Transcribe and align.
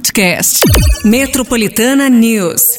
podcast. 0.00 0.60
Metropolitana 1.04 2.08
News. 2.08 2.78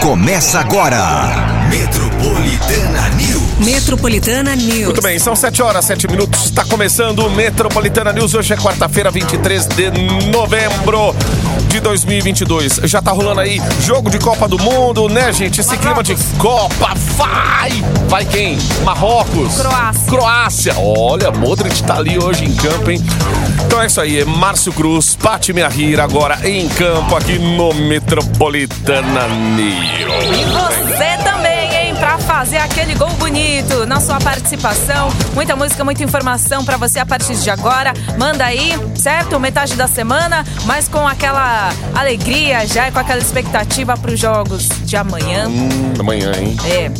Começa 0.00 0.58
agora. 0.58 1.66
Metropolitana 1.68 3.08
News. 3.10 3.58
Metropolitana 3.66 4.56
News. 4.56 4.84
Muito 4.86 5.02
bem, 5.02 5.18
são 5.18 5.36
7 5.36 5.62
horas, 5.62 5.84
7 5.84 6.08
minutos. 6.08 6.46
Está 6.46 6.64
começando 6.64 7.18
o 7.18 7.30
Metropolitana 7.30 8.10
News. 8.10 8.32
Hoje 8.32 8.54
é 8.54 8.56
quarta-feira, 8.56 9.10
23 9.10 9.66
de 9.66 9.90
novembro 10.30 11.14
de 11.70 11.78
2022. 11.80 12.80
Já 12.84 13.00
tá 13.00 13.12
rolando 13.12 13.40
aí 13.40 13.62
jogo 13.80 14.10
de 14.10 14.18
Copa 14.18 14.48
do 14.48 14.58
Mundo, 14.58 15.08
né, 15.08 15.32
gente? 15.32 15.60
Esse 15.60 15.78
clima 15.78 16.02
de 16.02 16.16
Copa. 16.36 16.92
Vai! 17.16 17.70
Vai 18.08 18.24
quem? 18.24 18.58
Marrocos. 18.84 19.56
Croácia. 19.56 20.06
Croácia. 20.08 20.74
Olha, 20.78 21.30
Modric 21.30 21.82
tá 21.84 21.96
ali 21.96 22.18
hoje 22.18 22.44
em 22.44 22.54
campo, 22.54 22.90
hein? 22.90 23.00
Então 23.66 23.80
é 23.80 23.86
isso 23.86 24.00
aí, 24.00 24.20
é 24.20 24.24
Márcio 24.24 24.72
Cruz, 24.72 25.14
Pati 25.14 25.52
Miahira 25.52 26.02
agora 26.02 26.40
em 26.48 26.68
campo 26.68 27.14
aqui 27.14 27.38
no 27.38 27.72
Metropolitana 27.72 29.28
News. 29.28 30.38
E 30.38 30.44
você 30.44 31.16
também, 31.18 31.29
fazer 32.20 32.58
aquele 32.58 32.94
gol 32.94 33.10
bonito 33.14 33.86
na 33.86 34.00
sua 34.00 34.18
participação. 34.18 35.08
Muita 35.34 35.56
música, 35.56 35.84
muita 35.84 36.02
informação 36.02 36.64
pra 36.64 36.76
você 36.76 36.98
a 36.98 37.06
partir 37.06 37.34
de 37.34 37.50
agora. 37.50 37.92
Manda 38.18 38.44
aí, 38.44 38.72
certo? 38.94 39.38
Metade 39.40 39.74
da 39.74 39.88
semana, 39.88 40.44
mas 40.64 40.88
com 40.88 41.06
aquela 41.06 41.70
alegria 41.94 42.66
já 42.66 42.88
e 42.88 42.92
com 42.92 42.98
aquela 42.98 43.20
expectativa 43.20 43.96
pros 43.96 44.18
jogos 44.18 44.68
de 44.84 44.96
amanhã. 44.96 45.48
Hum, 45.48 45.94
amanhã, 45.98 46.32
hein? 46.36 46.56
É. 46.66 46.90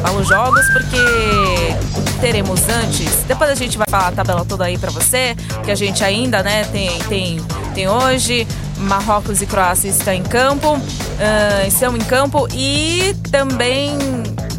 Falo 0.00 0.22
jogos 0.24 0.64
porque 0.72 1.76
teremos 2.20 2.60
antes. 2.68 3.24
Depois 3.26 3.50
a 3.50 3.54
gente 3.54 3.76
vai 3.78 3.86
falar 3.88 4.08
a 4.08 4.12
tabela 4.12 4.44
toda 4.44 4.64
aí 4.64 4.78
pra 4.78 4.90
você, 4.90 5.34
que 5.64 5.70
a 5.70 5.74
gente 5.74 6.04
ainda, 6.04 6.42
né, 6.42 6.64
tem, 6.64 6.90
tem, 7.08 7.40
tem 7.74 7.88
hoje. 7.88 8.46
Marrocos 8.78 9.40
e 9.40 9.46
Croácia 9.46 9.88
estão 9.88 10.12
em 10.12 10.22
campo. 10.22 10.78
ah, 11.18 11.66
estão 11.66 11.96
em 11.96 12.00
campo 12.00 12.46
e 12.52 13.16
também. 13.30 13.96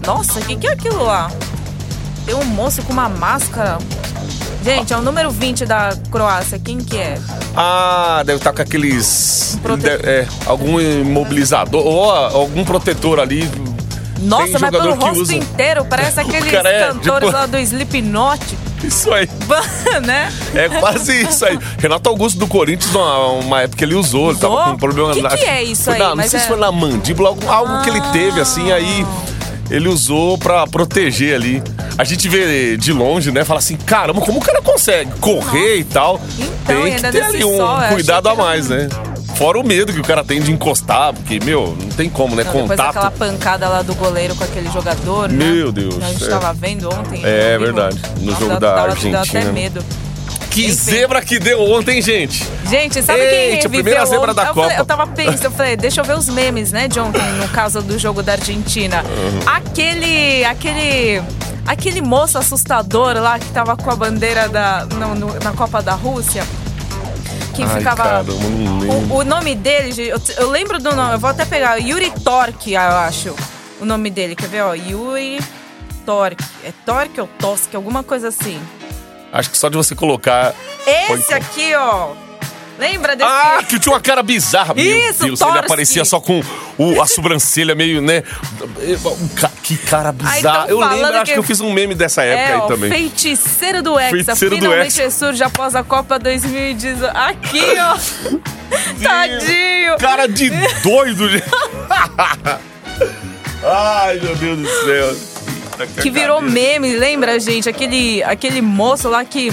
Nossa, 0.06 0.40
o 0.40 0.44
que, 0.46 0.56
que 0.56 0.68
é 0.68 0.72
aquilo 0.72 1.04
lá? 1.04 1.30
Tem 2.26 2.36
um 2.36 2.44
moço 2.46 2.82
com 2.84 2.94
uma 2.94 3.10
máscara. 3.10 3.78
Gente, 4.64 4.92
é 4.94 4.98
o 4.98 5.02
número 5.02 5.32
20 5.32 5.66
da 5.66 5.94
Croácia. 6.12 6.60
Quem 6.60 6.78
que 6.80 6.98
é? 6.98 7.18
Ah, 7.56 8.22
deve 8.26 8.38
estar 8.40 8.52
com 8.54 8.62
aqueles. 8.62 9.58
de- 9.80 9.88
é, 9.90 10.28
algum 10.46 10.80
imobilizador 10.80 11.86
ou 11.86 12.12
ah, 12.12 12.30
algum 12.34 12.64
protetor 12.66 13.20
ali. 13.20 13.50
Nossa, 14.20 14.58
mas 14.60 14.72
pelo 14.72 14.96
rosto 14.96 15.22
usa- 15.22 15.36
inteiro, 15.36 15.86
parece 15.86 16.20
aqueles 16.22 16.52
é, 16.52 16.88
cantores 16.88 17.28
tipo- 17.30 17.32
lá 17.38 17.46
do 17.46 17.58
Slipknot, 17.60 18.58
Isso 18.84 19.14
aí. 19.14 19.30
né? 20.04 20.34
É 20.56 20.68
quase 20.80 21.22
isso 21.22 21.46
aí. 21.46 21.58
Renato 21.78 22.10
Augusto 22.10 22.40
do 22.40 22.48
Corinthians, 22.48 22.94
uma, 22.94 23.28
uma 23.34 23.62
época 23.62 23.84
ele 23.86 23.94
usou, 23.94 24.32
ele 24.32 24.40
tava 24.40 24.64
com 24.66 24.70
um 24.72 24.78
problema 24.78 25.14
Que 25.14 25.22
na- 25.22 25.30
que 25.30 25.46
é 25.46 25.64
isso 25.64 25.90
aí? 25.92 26.00
na- 26.00 26.16
não 26.16 26.24
sei 26.28 26.40
se 26.40 26.46
é- 26.46 26.48
foi 26.48 26.58
na 26.58 26.72
mandíbula, 26.72 27.30
algo, 27.30 27.48
algo 27.50 27.82
que 27.84 27.90
ele 27.92 28.02
teve 28.12 28.42
assim, 28.42 28.72
aí 28.72 29.06
ele 29.70 29.88
usou 29.88 30.38
pra 30.38 30.66
proteger 30.68 31.36
ali. 31.36 31.62
A 31.98 32.04
gente 32.04 32.28
vê 32.30 32.78
de 32.78 32.94
longe, 32.94 33.32
né? 33.32 33.44
Fala 33.44 33.60
assim, 33.60 33.76
caramba, 33.76 34.22
como 34.22 34.38
o 34.40 34.42
cara 34.42 34.62
consegue 34.62 35.12
correr 35.20 35.78
e 35.80 35.84
tal? 35.84 36.22
Então, 36.38 36.84
tem 36.84 36.96
que 36.96 37.02
ter 37.12 37.22
ali 37.24 37.44
um 37.44 37.58
sol, 37.58 37.78
cuidado 37.92 38.30
a 38.30 38.36
mais, 38.36 38.70
né? 38.70 38.88
Fora 39.36 39.60
o 39.60 39.64
medo 39.64 39.94
que 39.94 40.00
o 40.00 40.04
cara 40.04 40.24
tem 40.24 40.42
de 40.42 40.52
encostar, 40.52 41.14
porque, 41.14 41.40
meu, 41.44 41.78
não 41.80 41.90
tem 41.90 42.10
como, 42.10 42.36
né? 42.36 42.44
Não, 42.44 42.52
depois 42.52 42.70
Contato. 42.72 42.88
daquela 42.96 43.12
pancada 43.12 43.70
lá 43.70 43.82
do 43.84 43.94
goleiro 43.94 44.34
com 44.36 44.44
aquele 44.44 44.68
jogador, 44.72 45.30
né? 45.30 45.46
Meu 45.46 45.72
Deus, 45.72 45.96
Que 45.96 46.04
a 46.04 46.08
gente 46.08 46.24
é. 46.24 46.28
tava 46.28 46.54
vendo 46.54 46.88
ontem. 46.92 47.22
É, 47.24 47.52
vivo. 47.52 47.66
verdade. 47.66 48.00
No 48.20 48.32
Nossa, 48.32 48.40
jogo 48.40 48.54
dá- 48.54 48.60
da 48.60 48.76
dava- 48.76 48.88
Argentina, 48.90 49.18
Dá 49.18 49.24
até 49.24 49.44
né? 49.44 49.52
medo. 49.52 49.84
Que 50.58 50.66
Enfim. 50.66 50.74
zebra 50.74 51.22
que 51.22 51.38
deu 51.38 51.62
ontem, 51.62 52.02
gente. 52.02 52.44
Gente, 52.68 53.04
sabe 53.04 53.20
Eita, 53.20 53.30
quem 53.32 53.46
a 53.60 53.62
viveu 53.62 53.70
primeira 53.70 54.06
zebra 54.08 54.34
da 54.34 54.42
eu 54.46 54.54
Copa. 54.56 54.62
Falei, 54.64 54.80
eu 54.80 54.86
tava 54.86 55.06
pensando, 55.06 55.44
eu 55.44 55.52
falei, 55.52 55.78
deixa 55.78 56.02
eu 56.02 56.04
ver 56.04 56.18
os 56.18 56.28
memes, 56.30 56.72
né, 56.72 56.88
de 56.88 57.00
ontem, 57.00 57.22
no 57.34 57.48
caso 57.50 57.80
do 57.80 58.00
jogo 58.00 58.24
da 58.24 58.32
Argentina. 58.32 59.04
Uhum. 59.04 59.40
Aquele, 59.46 60.44
aquele, 60.46 61.22
aquele 61.68 62.02
moço 62.02 62.40
assustador 62.40 63.18
lá 63.18 63.38
que 63.38 63.46
tava 63.52 63.78
com 63.78 63.92
a 63.92 63.96
bandeira 63.96 64.50
da, 64.50 64.84
no- 64.88 65.14
no- 65.14 65.40
na 65.44 65.52
Copa 65.52 65.80
da 65.80 65.94
Rússia, 65.94 66.44
que 67.54 67.62
Ai, 67.62 67.78
ficava... 67.78 68.22
lembro. 68.22 68.34
O, 69.14 69.18
o 69.20 69.24
nome 69.24 69.54
dele, 69.54 70.08
eu, 70.10 70.20
eu 70.40 70.50
lembro 70.50 70.80
do 70.80 70.96
nome, 70.96 71.14
eu 71.14 71.20
vou 71.20 71.30
até 71.30 71.46
pegar, 71.46 71.78
Yuri 71.78 72.12
Torque, 72.24 72.74
eu 72.74 72.80
acho, 72.82 73.36
o 73.80 73.86
nome 73.86 74.10
dele, 74.10 74.36
quer 74.36 74.48
ver, 74.50 74.62
ó, 74.64 74.74
Yuri 74.74 75.40
Torque, 76.04 76.44
é 76.64 76.74
Torque 76.84 77.22
ou 77.22 77.28
Tosk, 77.38 77.76
alguma 77.76 78.02
coisa 78.02 78.30
assim. 78.30 78.60
Acho 79.32 79.50
que 79.50 79.58
só 79.58 79.70
de 79.70 79.76
você 79.78 79.94
colocar. 79.96 80.54
Esse 80.86 81.34
aqui, 81.34 81.76
ó, 81.76 82.14
lembra 82.80 83.16
desse... 83.16 83.30
Ah, 83.30 83.60
que 83.68 83.78
tinha 83.78 83.94
uma 83.94 84.00
cara 84.02 84.24
bizarra. 84.24 84.74
Meu 84.74 84.86
Isso, 85.10 85.26
Deus, 85.26 85.42
ele 85.42 85.60
aparecia 85.60 86.06
só 86.06 86.20
com 86.20 86.42
o- 86.78 87.02
a 87.02 87.06
sobrancelha 87.06 87.76
meio, 87.76 88.02
né? 88.02 88.24
Que 89.64 89.76
cara 89.78 90.12
bizarro. 90.14 90.42
tão 90.42 90.70
eu 90.70 90.80
lembro, 90.80 90.96
falando 90.98 91.16
acho 91.16 91.26
que- 91.26 91.34
que 91.34 91.40
eu 91.40 91.44
fiz 91.44 91.60
um 91.60 91.74
meme 91.74 91.94
dessa 91.94 92.24
época 92.24 92.42
É, 92.50 92.54
aí 92.54 92.60
ó, 92.60 92.68
também. 92.68 92.90
feiticeiro 92.90 93.84
do 93.84 94.00
Hexa. 94.00 94.12
Feiticeiro 94.12 94.56
do 94.56 94.62
Finalmente 94.62 95.02
Hexa. 95.02 95.12
surge 95.20 95.44
após 95.44 95.76
a 95.76 95.84
Copa 95.84 96.18
2018. 96.18 97.06
Aqui, 97.18 97.64
ó. 97.80 97.98
Tadinho. 99.04 99.98
Cara 100.00 100.26
de 100.28 100.50
doido. 100.84 101.28
Ai, 103.64 104.20
meu 104.22 104.36
Deus 104.36 104.60
do 104.60 104.68
céu. 104.86 105.37
Que 106.02 106.10
virou 106.10 106.42
meme, 106.42 106.96
lembra, 106.96 107.40
gente? 107.40 107.70
Aquele, 107.70 108.24
aquele 108.24 108.62
moço 108.62 109.10
lá 109.10 109.24
que. 109.24 109.52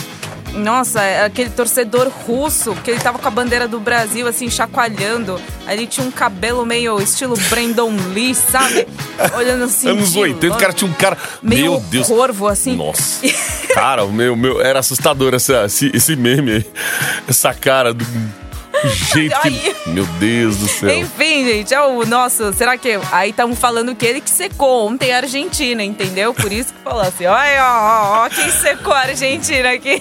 Nossa, 0.55 1.03
é 1.03 1.25
aquele 1.25 1.51
torcedor 1.51 2.09
russo, 2.09 2.77
que 2.77 2.93
ele 2.93 3.01
tava 3.01 3.19
com 3.19 3.27
a 3.27 3.31
bandeira 3.31 3.67
do 3.67 3.81
Brasil, 3.81 4.29
assim, 4.29 4.49
chacoalhando. 4.49 5.41
Aí 5.67 5.77
ele 5.77 5.87
tinha 5.89 6.07
um 6.07 6.13
cabelo 6.13 6.65
meio 6.65 7.01
estilo 7.01 7.37
Brandon 7.51 7.93
Lee, 8.13 8.37
sabe? 8.37 8.87
Olhando 9.37 9.65
assim. 9.65 9.89
Anos 9.89 10.13
de 10.13 10.19
80, 10.21 10.47
o 10.47 10.49
longe. 10.51 10.61
cara 10.61 10.73
tinha 10.73 10.89
um 10.89 10.95
cara. 10.95 11.19
Meio 11.43 11.73
meu 11.73 11.81
Deus. 11.81 12.07
corvo, 12.07 12.47
assim. 12.47 12.77
Nossa. 12.77 13.27
Cara, 13.75 14.05
o 14.05 14.13
meu, 14.13 14.37
meu, 14.37 14.63
era 14.63 14.79
assustador 14.79 15.34
essa, 15.34 15.65
esse, 15.65 15.91
esse 15.93 16.15
meme 16.15 16.53
aí. 16.53 16.67
Essa 17.29 17.53
cara 17.53 17.93
do 17.93 18.07
jeito 18.89 19.41
que. 19.41 19.75
Meu 19.87 20.06
Deus 20.19 20.56
do 20.59 20.69
céu. 20.69 20.91
Enfim, 20.99 21.45
gente, 21.45 21.75
é 21.75 21.81
o 21.83 22.05
nosso. 22.05 22.53
Será 22.53 22.77
que. 22.77 22.99
Aí 23.12 23.31
estamos 23.31 23.59
falando 23.59 23.95
que 23.95 24.05
ele 24.06 24.21
que 24.21 24.31
secou 24.31 24.87
ontem 24.89 25.12
a 25.12 25.19
Argentina, 25.19 25.83
entendeu? 25.83 26.33
Por 26.34 26.53
isso 26.53 26.72
que 26.72 26.81
falou 26.83 27.03
assim: 27.03 27.27
olha, 27.27 27.65
ó, 27.65 28.22
ó, 28.22 28.25
ó, 28.25 28.28
quem 28.28 28.50
secou 28.50 28.93
a 28.93 29.00
Argentina 29.00 29.71
aqui. 29.72 30.00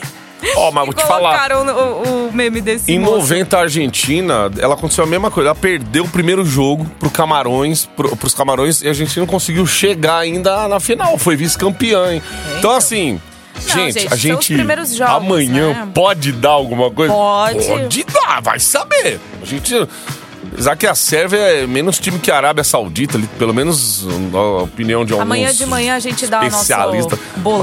Ó, 0.58 0.72
mas 0.72 0.84
E 0.84 0.86
vou 0.88 0.94
te 0.94 1.06
falar. 1.06 1.52
o, 1.54 2.28
o 2.28 2.32
meme 2.34 2.60
desse 2.60 2.92
Em 2.92 3.00
moço. 3.00 3.18
90, 3.20 3.58
a 3.58 3.62
Argentina, 3.62 4.52
ela 4.60 4.74
aconteceu 4.74 5.06
a 5.06 5.08
mesma 5.08 5.32
coisa. 5.32 5.50
Ela 5.50 5.56
perdeu 5.56 6.04
o 6.04 6.10
primeiro 6.10 6.44
jogo 6.44 6.86
pro 7.00 7.10
Camarões, 7.10 7.86
pro, 7.86 8.14
pros 8.18 8.34
Camarões, 8.34 8.82
e 8.82 8.88
a 8.88 8.90
Argentina 8.90 9.26
não 9.26 9.32
conseguiu 9.32 9.66
chegar 9.66 10.18
ainda 10.18 10.68
na 10.68 10.82
final. 10.82 11.18
Foi 11.18 11.36
vice-campeã, 11.38 12.14
hein? 12.14 12.22
Então, 12.60 12.72
assim. 12.72 13.22
Não, 13.56 13.62
gente, 13.62 14.00
gente, 14.00 14.14
a 14.14 14.16
gente 14.16 14.58
jogos, 14.96 15.02
amanhã 15.02 15.70
né? 15.70 15.90
pode 15.94 16.32
dar 16.32 16.50
alguma 16.50 16.90
coisa? 16.92 17.14
Pode. 17.14 17.66
Pode 17.66 18.04
dar, 18.06 18.42
vai 18.42 18.60
saber. 18.60 19.20
A 19.42 19.46
gente. 19.46 19.88
Apesar 20.52 20.76
que 20.76 20.86
a 20.86 20.94
Sérvia 20.94 21.40
é 21.40 21.66
menos 21.66 21.98
time 22.00 22.20
que 22.20 22.30
a 22.30 22.36
Arábia 22.36 22.64
Saudita, 22.64 23.20
pelo 23.40 23.54
menos 23.54 24.06
a 24.34 24.64
opinião 24.64 25.04
de 25.04 25.14
alguns 25.14 25.26
Amanhã 25.26 25.52
de 25.52 25.66
manhã 25.66 25.96
a 25.96 26.00
gente 26.00 26.28
dá 26.28 26.42
o 26.42 26.50
nosso. 26.50 26.74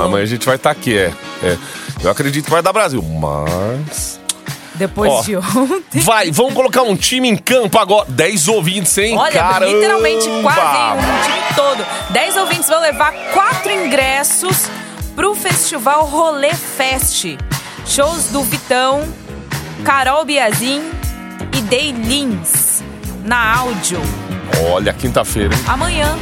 Amanhã 0.03 0.23
a 0.25 0.27
gente 0.27 0.45
vai 0.45 0.57
estar 0.57 0.71
aqui, 0.71 0.97
é, 0.97 1.13
é. 1.43 1.57
Eu 2.03 2.11
acredito 2.11 2.47
que 2.47 2.51
vai 2.51 2.63
dar 2.63 2.73
Brasil, 2.73 3.03
mas. 3.03 4.19
Depois 4.75 5.13
Ó, 5.13 5.23
de 5.23 5.37
ontem. 5.37 6.01
Vai, 6.01 6.31
vamos 6.31 6.55
colocar 6.55 6.83
um 6.83 6.97
time 6.97 7.29
em 7.29 7.37
campo 7.37 7.79
agora. 7.79 8.07
10 8.09 8.49
ouvintes, 8.49 8.97
hein? 8.97 9.17
Olha, 9.17 9.33
Caramba! 9.33 9.71
literalmente 9.71 10.27
quase 10.43 10.99
um 10.99 11.23
time 11.23 11.55
todo. 11.55 11.87
10 12.11 12.37
ouvintes 12.39 12.69
vão 12.69 12.81
levar 12.81 13.13
quatro 13.35 13.71
ingressos 13.71 14.71
pro 15.15 15.35
festival 15.35 16.07
Rolê 16.07 16.55
Fest. 16.55 17.37
Shows 17.87 18.29
do 18.29 18.43
Vitão, 18.43 19.03
Carol 19.85 20.25
Biazin 20.25 20.83
e 21.57 21.61
Day 21.63 21.93
Lins 21.93 22.83
na 23.25 23.59
áudio. 23.59 24.01
Olha, 24.73 24.93
quinta-feira, 24.93 25.55
hein? 25.55 25.61
Amanhã. 25.67 26.17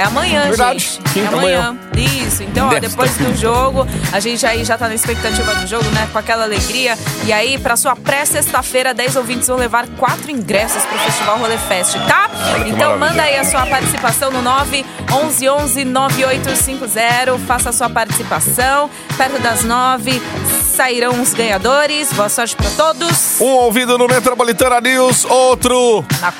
É 0.00 0.04
amanhã, 0.04 0.44
Verdade, 0.48 0.78
gente. 0.78 0.98
É 0.98 1.12
quinta, 1.12 1.36
amanhã. 1.36 1.76
Isso. 1.94 2.42
Então, 2.42 2.70
ó, 2.70 2.78
depois 2.78 3.14
do 3.18 3.36
jogo, 3.36 3.86
a 4.10 4.18
gente 4.18 4.46
aí 4.46 4.64
já 4.64 4.78
tá 4.78 4.88
na 4.88 4.94
expectativa 4.94 5.54
do 5.56 5.66
jogo, 5.66 5.84
né? 5.90 6.08
Com 6.10 6.18
aquela 6.18 6.44
alegria. 6.44 6.96
E 7.26 7.30
aí, 7.30 7.58
pra 7.58 7.76
sua 7.76 7.94
pré-sexta-feira, 7.94 8.94
10 8.94 9.16
ouvintes 9.16 9.48
vão 9.48 9.58
levar 9.58 9.86
quatro 9.98 10.30
ingressos 10.30 10.82
pro 10.84 10.98
Festival 11.00 11.36
Rolê 11.36 11.58
Fest, 11.58 11.96
tá? 12.08 12.30
Olha 12.54 12.68
então, 12.70 12.98
manda 12.98 13.20
aí 13.20 13.36
a 13.36 13.44
sua 13.44 13.66
participação 13.66 14.30
no 14.30 14.40
9 14.40 14.86
11 15.12 15.48
11 15.50 15.84
9850. 15.84 17.38
Faça 17.46 17.68
a 17.68 17.72
sua 17.72 17.90
participação. 17.90 18.88
Perto 19.18 19.38
das 19.42 19.64
9 19.64 20.22
sairão 20.62 21.20
os 21.20 21.34
ganhadores. 21.34 22.10
Boa 22.14 22.30
sorte 22.30 22.56
pra 22.56 22.70
todos. 22.70 23.38
Um 23.38 23.52
ouvido 23.52 23.98
no 23.98 24.06
Metropolitana 24.06 24.80
News, 24.80 25.26
outro 25.26 26.02
Na 26.22 26.32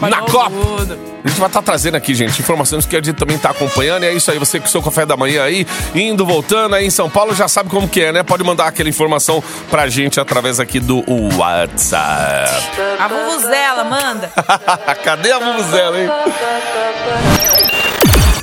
na 0.00 0.22
Copa. 0.22 0.50
tudo. 0.50 0.98
A 1.24 1.28
gente 1.28 1.40
vai 1.40 1.48
estar 1.48 1.62
trazendo 1.62 1.96
aqui, 1.96 2.14
gente, 2.14 2.40
informações 2.40 2.86
que 2.86 2.94
a 2.94 3.02
gente 3.02 3.16
também 3.16 3.36
tá 3.36 3.50
acompanhando. 3.50 4.04
E 4.04 4.06
é 4.06 4.14
isso 4.14 4.30
aí, 4.30 4.38
você 4.38 4.60
com 4.60 4.66
o 4.66 4.68
seu 4.68 4.80
café 4.80 5.04
da 5.04 5.16
manhã 5.16 5.42
aí, 5.42 5.66
indo, 5.94 6.24
voltando 6.24 6.76
aí 6.76 6.86
em 6.86 6.90
São 6.90 7.10
Paulo, 7.10 7.34
já 7.34 7.48
sabe 7.48 7.68
como 7.68 7.88
que 7.88 8.00
é, 8.00 8.12
né? 8.12 8.22
Pode 8.22 8.44
mandar 8.44 8.68
aquela 8.68 8.88
informação 8.88 9.42
pra 9.68 9.88
gente 9.88 10.20
através 10.20 10.60
aqui 10.60 10.78
do 10.78 11.02
WhatsApp. 11.36 12.50
A 12.98 13.08
Vuvuzela, 13.08 13.84
manda. 13.84 14.30
Cadê 15.02 15.32
a 15.32 15.38
Vuvuzela, 15.38 16.00
hein? 16.00 16.08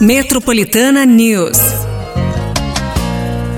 Metropolitana 0.02 1.06
News. 1.06 1.93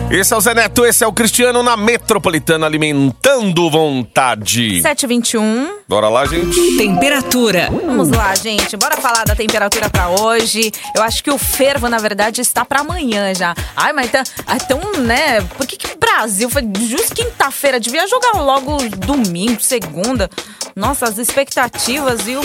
Esse 0.09 0.33
é 0.33 0.37
o 0.37 0.39
Zé 0.39 0.53
Neto, 0.53 0.85
esse 0.85 1.03
é 1.03 1.07
o 1.07 1.11
Cristiano 1.11 1.63
na 1.63 1.75
Metropolitana 1.75 2.65
Alimentando 2.65 3.69
Vontade. 3.69 4.81
721. 4.81 5.79
Bora 5.89 6.07
lá, 6.07 6.25
gente. 6.25 6.77
Temperatura. 6.77 7.69
Vamos 7.71 8.09
lá, 8.09 8.33
gente. 8.35 8.77
Bora 8.77 8.97
falar 8.97 9.25
da 9.25 9.35
temperatura 9.35 9.89
pra 9.89 10.09
hoje. 10.09 10.71
Eu 10.95 11.01
acho 11.03 11.23
que 11.23 11.31
o 11.31 11.37
fervo, 11.37 11.89
na 11.89 11.97
verdade, 11.97 12.39
está 12.39 12.63
pra 12.63 12.81
amanhã 12.81 13.33
já. 13.33 13.55
Ai, 13.75 13.93
mas 13.93 14.11
tá, 14.11 14.23
então, 14.55 14.79
né? 15.01 15.41
Por 15.41 15.65
que, 15.65 15.75
que 15.75 15.93
o 15.93 15.99
Brasil 15.99 16.49
foi 16.49 16.61
justo 16.87 17.13
quinta-feira? 17.15 17.79
Devia 17.79 18.07
jogar 18.07 18.33
logo 18.39 18.77
domingo, 19.05 19.59
segunda. 19.59 20.29
Nossa, 20.75 21.05
as 21.05 21.17
expectativas, 21.17 22.21
viu? 22.21 22.41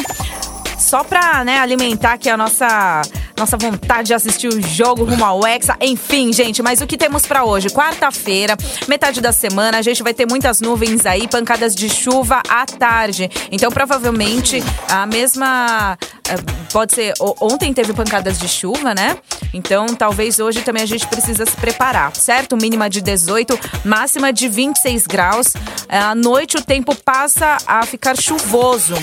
Só 0.78 1.04
pra, 1.04 1.44
né, 1.44 1.58
alimentar 1.58 2.14
aqui 2.14 2.30
a 2.30 2.36
nossa, 2.38 3.02
nossa 3.40 3.56
vontade 3.56 4.08
de 4.08 4.14
assistir 4.14 4.48
o 4.48 4.60
jogo 4.60 5.02
rumo 5.04 5.24
ao 5.24 5.46
Hexa. 5.46 5.74
Enfim, 5.80 6.30
gente, 6.30 6.62
mas 6.62 6.80
o 6.82 6.86
que 6.86 6.96
temos 6.98 7.24
pra 7.26 7.42
hoje? 7.42 7.70
Quarta-feira, 7.70 8.54
metade 8.86 9.20
da 9.20 9.32
semana, 9.32 9.78
a 9.78 9.82
gente 9.82 10.02
vai 10.02 10.12
ter 10.12 10.28
muitas 10.28 10.60
nuvens 10.60 11.06
aí, 11.06 11.26
pancadas 11.26 11.74
de 11.74 11.88
chuva 11.88 12.42
à 12.48 12.66
tarde. 12.66 13.30
Então, 13.50 13.70
provavelmente, 13.70 14.62
a 14.88 15.06
mesma. 15.06 15.98
eh, 16.28 16.36
Pode 16.70 16.94
ser. 16.94 17.14
Ontem 17.40 17.72
teve 17.72 17.92
pancadas 17.94 18.38
de 18.38 18.46
chuva, 18.46 18.94
né? 18.94 19.16
Então, 19.54 19.86
talvez 19.86 20.38
hoje 20.38 20.60
também 20.60 20.82
a 20.82 20.86
gente 20.86 21.06
precisa 21.08 21.44
se 21.46 21.56
preparar, 21.56 22.14
certo? 22.14 22.56
Mínima 22.56 22.88
de 22.90 23.00
18, 23.00 23.58
máxima 23.84 24.32
de 24.32 24.48
26 24.48 25.06
graus. 25.06 25.54
Eh, 25.88 25.98
À 25.98 26.14
noite 26.14 26.56
o 26.58 26.62
tempo 26.62 26.94
passa 26.94 27.56
a 27.66 27.84
ficar 27.86 28.16
chuvoso. 28.20 28.94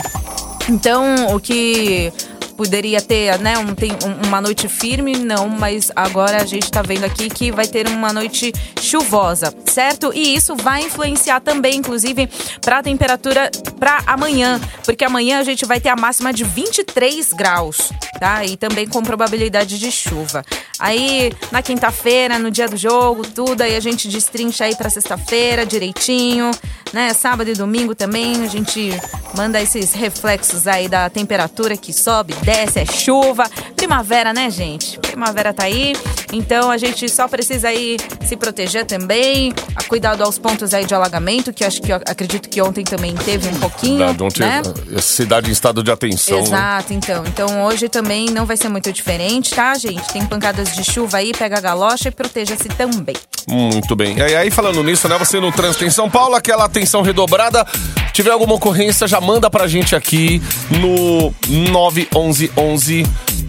Então, 0.70 1.36
o 1.36 1.40
que 1.40 2.12
poderia 2.58 3.00
ter, 3.00 3.38
né, 3.40 3.58
um, 3.60 3.76
tem, 3.76 3.92
um- 4.04 4.28
uma 4.28 4.42
noite 4.42 4.68
firme, 4.68 5.16
não, 5.16 5.48
mas 5.48 5.92
agora 5.96 6.42
a 6.42 6.46
gente 6.46 6.70
tá 6.72 6.82
vendo 6.82 7.04
aqui 7.06 7.30
que 7.30 7.52
vai 7.52 7.68
ter 7.68 7.88
uma 7.88 8.12
noite 8.12 8.52
chuvosa, 8.82 9.54
certo? 9.66 10.12
E 10.14 10.36
isso 10.36 10.56
vai 10.56 10.82
influenciar 10.82 11.40
também, 11.40 11.76
inclusive, 11.78 12.28
pra 12.62 12.82
temperatura 12.82 13.52
pra 13.80 14.02
amanhã, 14.08 14.60
porque 14.84 15.06
amanhã 15.06 15.40
a 15.40 15.44
gente 15.44 15.66
vai 15.66 15.80
ter 15.80 15.90
a 15.90 15.96
máxima 15.96 16.34
de 16.34 16.44
23 16.44 17.32
graus, 17.34 17.92
tá? 18.20 18.44
E 18.44 18.58
também 18.58 18.88
com 18.88 19.04
probabilidade 19.04 19.78
de 19.78 19.92
chuva. 19.92 20.44
Aí, 20.80 21.32
na 21.52 21.62
quinta-feira, 21.62 22.38
no 22.38 22.52
dia 22.52 22.68
do 22.68 22.78
jogo, 22.78 23.24
tudo, 23.28 23.62
aí 23.62 23.76
a 23.76 23.80
gente 23.80 24.08
destrincha 24.08 24.66
aí 24.66 24.76
pra 24.76 24.90
sexta-feira 24.90 25.66
direitinho, 25.66 26.52
né? 26.94 27.14
Sábado 27.14 27.50
e 27.50 27.54
domingo 27.54 27.96
também 27.96 28.44
a 28.44 28.48
gente 28.48 28.92
manda 29.36 29.62
esses 29.62 29.94
reflexos 29.94 30.68
aí 30.68 30.88
da 30.88 31.10
temperatura 31.10 31.76
que 31.76 31.92
sobe, 31.92 32.34
desce, 32.44 32.80
é 32.80 32.86
chuva. 32.86 33.50
Primavera, 33.76 34.34
né, 34.34 34.50
gente? 34.50 35.00
Primavera 35.00 35.54
tá 35.54 35.64
aí, 35.64 35.96
então 36.34 36.70
a 36.72 36.78
gente 36.78 37.08
só 37.10 37.28
precisa 37.28 37.70
aí 37.70 37.98
se 38.26 38.36
proteger 38.36 38.86
também, 38.86 39.54
cuidado 39.88 40.24
aos 40.24 40.38
pontos 40.38 40.74
aí 40.74 40.86
de 40.86 40.94
alagamento, 40.94 41.54
que 41.54 41.64
acho 41.64 41.82
que 41.82 41.92
acredito 41.92 42.50
que 42.50 42.62
ontem 42.62 42.84
também 42.84 43.16
teve 43.16 43.48
um 43.50 43.60
pouquinho, 43.60 44.00
Da- 44.14 44.26
ontem, 44.26 44.42
né? 44.42 44.62
a 44.96 45.02
cidade 45.02 45.50
em 45.50 45.54
estado 45.54 45.82
de 45.84 45.92
atenção. 45.92 46.38
né? 46.38 46.44
Exato, 46.44 46.94
então. 46.94 47.24
Então 47.28 47.64
hoje 47.66 47.88
também 47.90 48.28
não 48.30 48.46
vai 48.46 48.58
ser 48.58 48.70
muito 48.70 48.92
diferente, 48.92 49.54
tá, 49.54 49.76
gente? 49.78 50.08
Tem 50.12 50.26
pancadas 50.26 50.67
de 50.76 50.84
chuva 50.84 51.18
aí, 51.18 51.32
pega 51.32 51.58
a 51.58 51.62
galocha 51.62 52.10
e 52.10 52.12
proteja-se 52.12 52.68
também. 52.70 53.16
Muito 53.48 53.96
bem. 53.96 54.18
E 54.18 54.36
aí, 54.36 54.52
falando 54.52 54.84
nisso, 54.84 55.08
né? 55.08 55.18
Você 55.18 55.40
no 55.40 55.52
trânsito 55.52 55.86
em 55.86 55.90
São 55.90 56.10
Paulo, 56.10 56.36
aquela 56.36 56.66
atenção 56.66 57.02
redobrada. 57.02 57.66
Tiver 58.12 58.32
alguma 58.32 58.56
ocorrência, 58.56 59.08
já 59.08 59.22
manda 59.22 59.50
pra 59.50 59.68
gente 59.68 59.96
aqui 59.96 60.42
no 60.70 61.34
911 61.72 63.06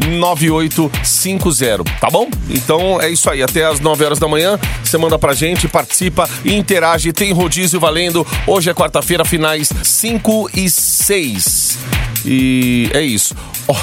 9850, 0.06 1.84
tá 2.00 2.08
bom? 2.10 2.28
Então 2.48 3.00
é 3.00 3.10
isso 3.10 3.28
aí, 3.28 3.42
até 3.42 3.64
as 3.64 3.80
9 3.80 4.04
horas 4.04 4.18
da 4.18 4.28
manhã, 4.28 4.58
você 4.82 4.96
manda 4.96 5.18
pra 5.18 5.34
gente, 5.34 5.66
participa 5.66 6.28
interage, 6.44 7.12
tem 7.12 7.32
rodízio 7.32 7.80
valendo. 7.80 8.26
Hoje 8.46 8.70
é 8.70 8.74
quarta-feira, 8.74 9.24
finais 9.24 9.70
5 9.82 10.50
e 10.54 10.70
6. 10.70 11.78
E 12.24 12.90
é 12.92 13.02
isso. 13.02 13.34
Ó, 13.66 13.74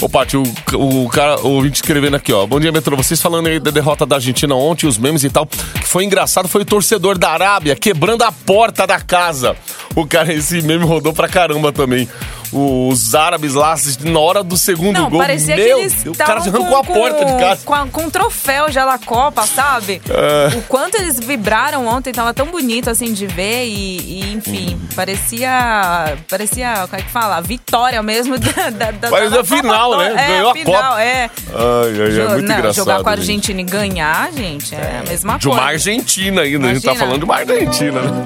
Ô, 0.00 0.08
Paty, 0.08 0.34
o, 0.38 0.42
o 0.72 1.08
cara, 1.10 1.38
o 1.40 1.50
ouvinte 1.50 1.76
escrevendo 1.76 2.16
aqui, 2.16 2.32
ó. 2.32 2.46
Bom 2.46 2.58
dia, 2.58 2.72
Metrô. 2.72 2.96
Vocês 2.96 3.20
falando 3.20 3.48
aí 3.48 3.60
da 3.60 3.70
derrota 3.70 4.06
da 4.06 4.16
Argentina 4.16 4.54
ontem, 4.54 4.86
os 4.86 4.96
memes 4.96 5.24
e 5.24 5.28
tal. 5.28 5.46
Que 5.46 5.86
foi 5.86 6.04
engraçado, 6.04 6.48
foi 6.48 6.62
o 6.62 6.64
torcedor 6.64 7.18
da 7.18 7.28
Arábia 7.30 7.76
quebrando 7.76 8.22
a 8.22 8.32
porta 8.32 8.86
da 8.86 8.98
casa. 8.98 9.54
O 9.94 10.06
cara, 10.06 10.32
esse 10.32 10.62
meme 10.62 10.86
rodou 10.86 11.12
pra 11.12 11.28
caramba 11.28 11.70
também. 11.70 12.08
Os 12.52 13.14
árabes 13.14 13.54
lá, 13.54 13.74
na 14.00 14.18
hora 14.20 14.42
do 14.42 14.56
segundo 14.56 14.98
Não, 15.00 15.08
gol. 15.10 15.20
parecia 15.20 15.54
Meu, 15.56 15.76
que 15.78 15.82
eles 15.82 16.04
o 16.06 16.12
cara 16.14 16.38
estavam 16.40 16.62
arrancou 16.62 16.84
com, 16.84 16.92
a 16.92 16.96
porta 16.96 17.24
de 17.24 17.36
casa. 17.38 17.60
Com, 17.64 17.74
a- 17.74 17.86
com 17.86 18.00
um 18.02 18.10
troféu 18.10 18.70
já 18.72 18.84
da 18.84 18.98
Copa, 18.98 19.46
sabe? 19.46 20.02
É. 20.08 20.56
O 20.56 20.62
quanto 20.62 20.96
eles 20.96 21.20
vibraram 21.20 21.86
ontem, 21.86 22.12
tava 22.12 22.34
tão 22.34 22.46
bonito 22.46 22.90
assim 22.90 23.12
de 23.12 23.26
ver 23.26 23.66
e, 23.66 24.20
e, 24.20 24.32
enfim, 24.34 24.74
Uhum. 24.74 24.88
parecia, 24.96 26.16
parecia, 26.28 26.74
como 26.88 27.00
é 27.00 27.04
que 27.04 27.10
fala? 27.10 27.40
Vitória 27.40 28.02
mesmo 28.02 28.36
da, 28.40 28.70
da, 28.70 28.90
da, 28.90 29.08
Parecia 29.10 29.30
da 29.30 29.36
Copa 29.38 29.56
final, 29.56 29.96
né? 29.98 30.12
É, 30.16 30.26
Ganhou 30.28 30.50
a 30.50 30.54
final, 30.54 30.82
Copa. 30.90 31.02
é. 31.02 31.30
Ai, 31.54 32.02
ai, 32.02 32.10
Jo- 32.10 32.28
muito 32.30 32.46
não, 32.48 32.54
engraçado. 32.58 32.74
jogar 32.74 33.02
com 33.02 33.08
a 33.08 33.16
gente. 33.16 33.20
Argentina 33.30 33.60
e 33.60 33.64
ganhar, 33.64 34.32
gente, 34.32 34.74
é 34.74 35.02
a 35.04 35.08
mesma 35.08 35.38
De 35.38 35.46
uma 35.46 35.54
coisa. 35.56 35.70
Argentina 35.70 36.42
ainda, 36.42 36.66
a 36.68 36.74
gente 36.74 36.82
tá 36.82 36.90
Imagina. 36.92 37.06
falando 37.06 37.18
de 37.18 37.24
uma 37.24 37.36
Argentina, 37.36 38.00
né? 38.02 38.24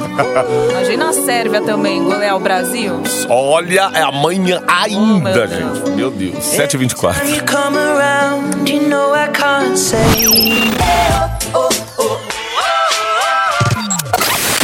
Imagina 0.71 1.09
a 1.09 1.12
Sérvia 1.12 1.61
também, 1.62 2.03
golear 2.03 2.37
o 2.37 2.41
Brasil. 2.41 3.03
Olha, 3.29 3.91
é 3.94 4.03
amanhã 4.19 4.62
ainda, 4.69 5.31
Oh, 5.31 5.46
Deus. 5.46 5.50
gente. 5.50 5.90
Meu 5.96 6.11
Deus, 6.11 6.44
7h24. 6.44 7.28
you 7.28 7.43
come 7.44 7.76
around, 7.76 8.70
you 8.70 8.81
know 8.88 9.12
I 9.14 9.28
can't 9.32 9.76
say. 9.76 10.00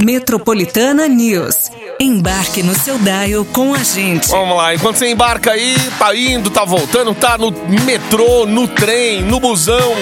Metropolitana 0.02 1.06
News. 1.08 1.70
Embarque 2.00 2.62
no 2.62 2.75
seu 2.75 2.99
dial 2.99 3.44
com 3.52 3.75
a 3.75 3.79
gente. 3.82 4.29
Vamos 4.29 4.56
lá, 4.56 4.75
enquanto 4.75 4.97
você 4.97 5.11
embarca 5.11 5.52
aí, 5.52 5.76
tá 5.99 6.14
indo, 6.17 6.49
tá 6.49 6.64
voltando, 6.64 7.14
tá 7.14 7.37
no 7.37 7.50
metrô, 7.85 8.47
no 8.47 8.67
trem, 8.67 9.20
no 9.23 9.38
busão. 9.38 9.93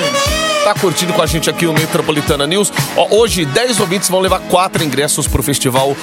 Tá 0.62 0.74
curtindo 0.74 1.12
com 1.12 1.22
a 1.22 1.26
gente 1.26 1.50
aqui 1.50 1.66
o 1.66 1.72
Metropolitana 1.72 2.46
News. 2.46 2.72
Ó, 2.96 3.08
hoje, 3.16 3.44
10 3.44 3.80
ouvintes 3.80 4.08
vão 4.08 4.20
levar 4.20 4.38
quatro 4.40 4.84
ingressos 4.84 5.26
pro 5.26 5.42
festival 5.42 5.96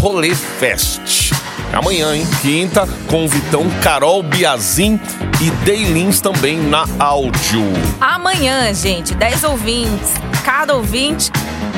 Rolê 0.00 0.34
Fest. 0.34 1.32
Amanhã, 1.72 2.14
hein? 2.14 2.26
Quinta, 2.42 2.86
com 3.08 3.26
Vitão, 3.26 3.66
Carol 3.82 4.22
Biazin 4.22 5.00
e 5.40 5.50
Daylins 5.64 6.20
também 6.20 6.58
na 6.58 6.84
áudio. 6.98 7.62
Amanhã, 8.00 8.72
gente, 8.74 9.14
10 9.14 9.44
ouvintes. 9.44 10.12
Cada 10.44 10.74
ouvinte, 10.74 11.30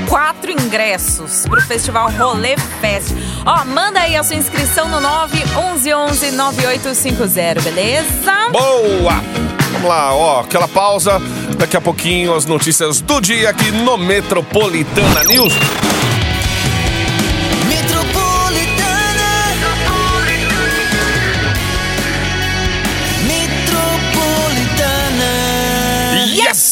quatro 0.08 0.50
ingressos 0.50 1.44
pro 1.48 1.60
Festival 1.62 2.10
Rolê 2.10 2.56
Fest. 2.80 3.12
Ó, 3.46 3.64
manda 3.64 4.00
aí 4.00 4.16
a 4.16 4.22
sua 4.22 4.36
inscrição 4.36 4.88
no 4.88 5.00
911 5.00 6.30
9850, 6.32 7.60
beleza? 7.60 8.32
Boa! 8.50 9.22
Vamos 9.72 9.88
lá, 9.88 10.14
ó, 10.14 10.40
aquela 10.40 10.66
pausa. 10.66 11.20
Daqui 11.56 11.76
a 11.76 11.80
pouquinho 11.80 12.34
as 12.34 12.46
notícias 12.46 13.00
do 13.00 13.20
dia 13.20 13.50
aqui 13.50 13.70
no 13.70 13.96
Metropolitana 13.96 15.24
News. 15.24 15.52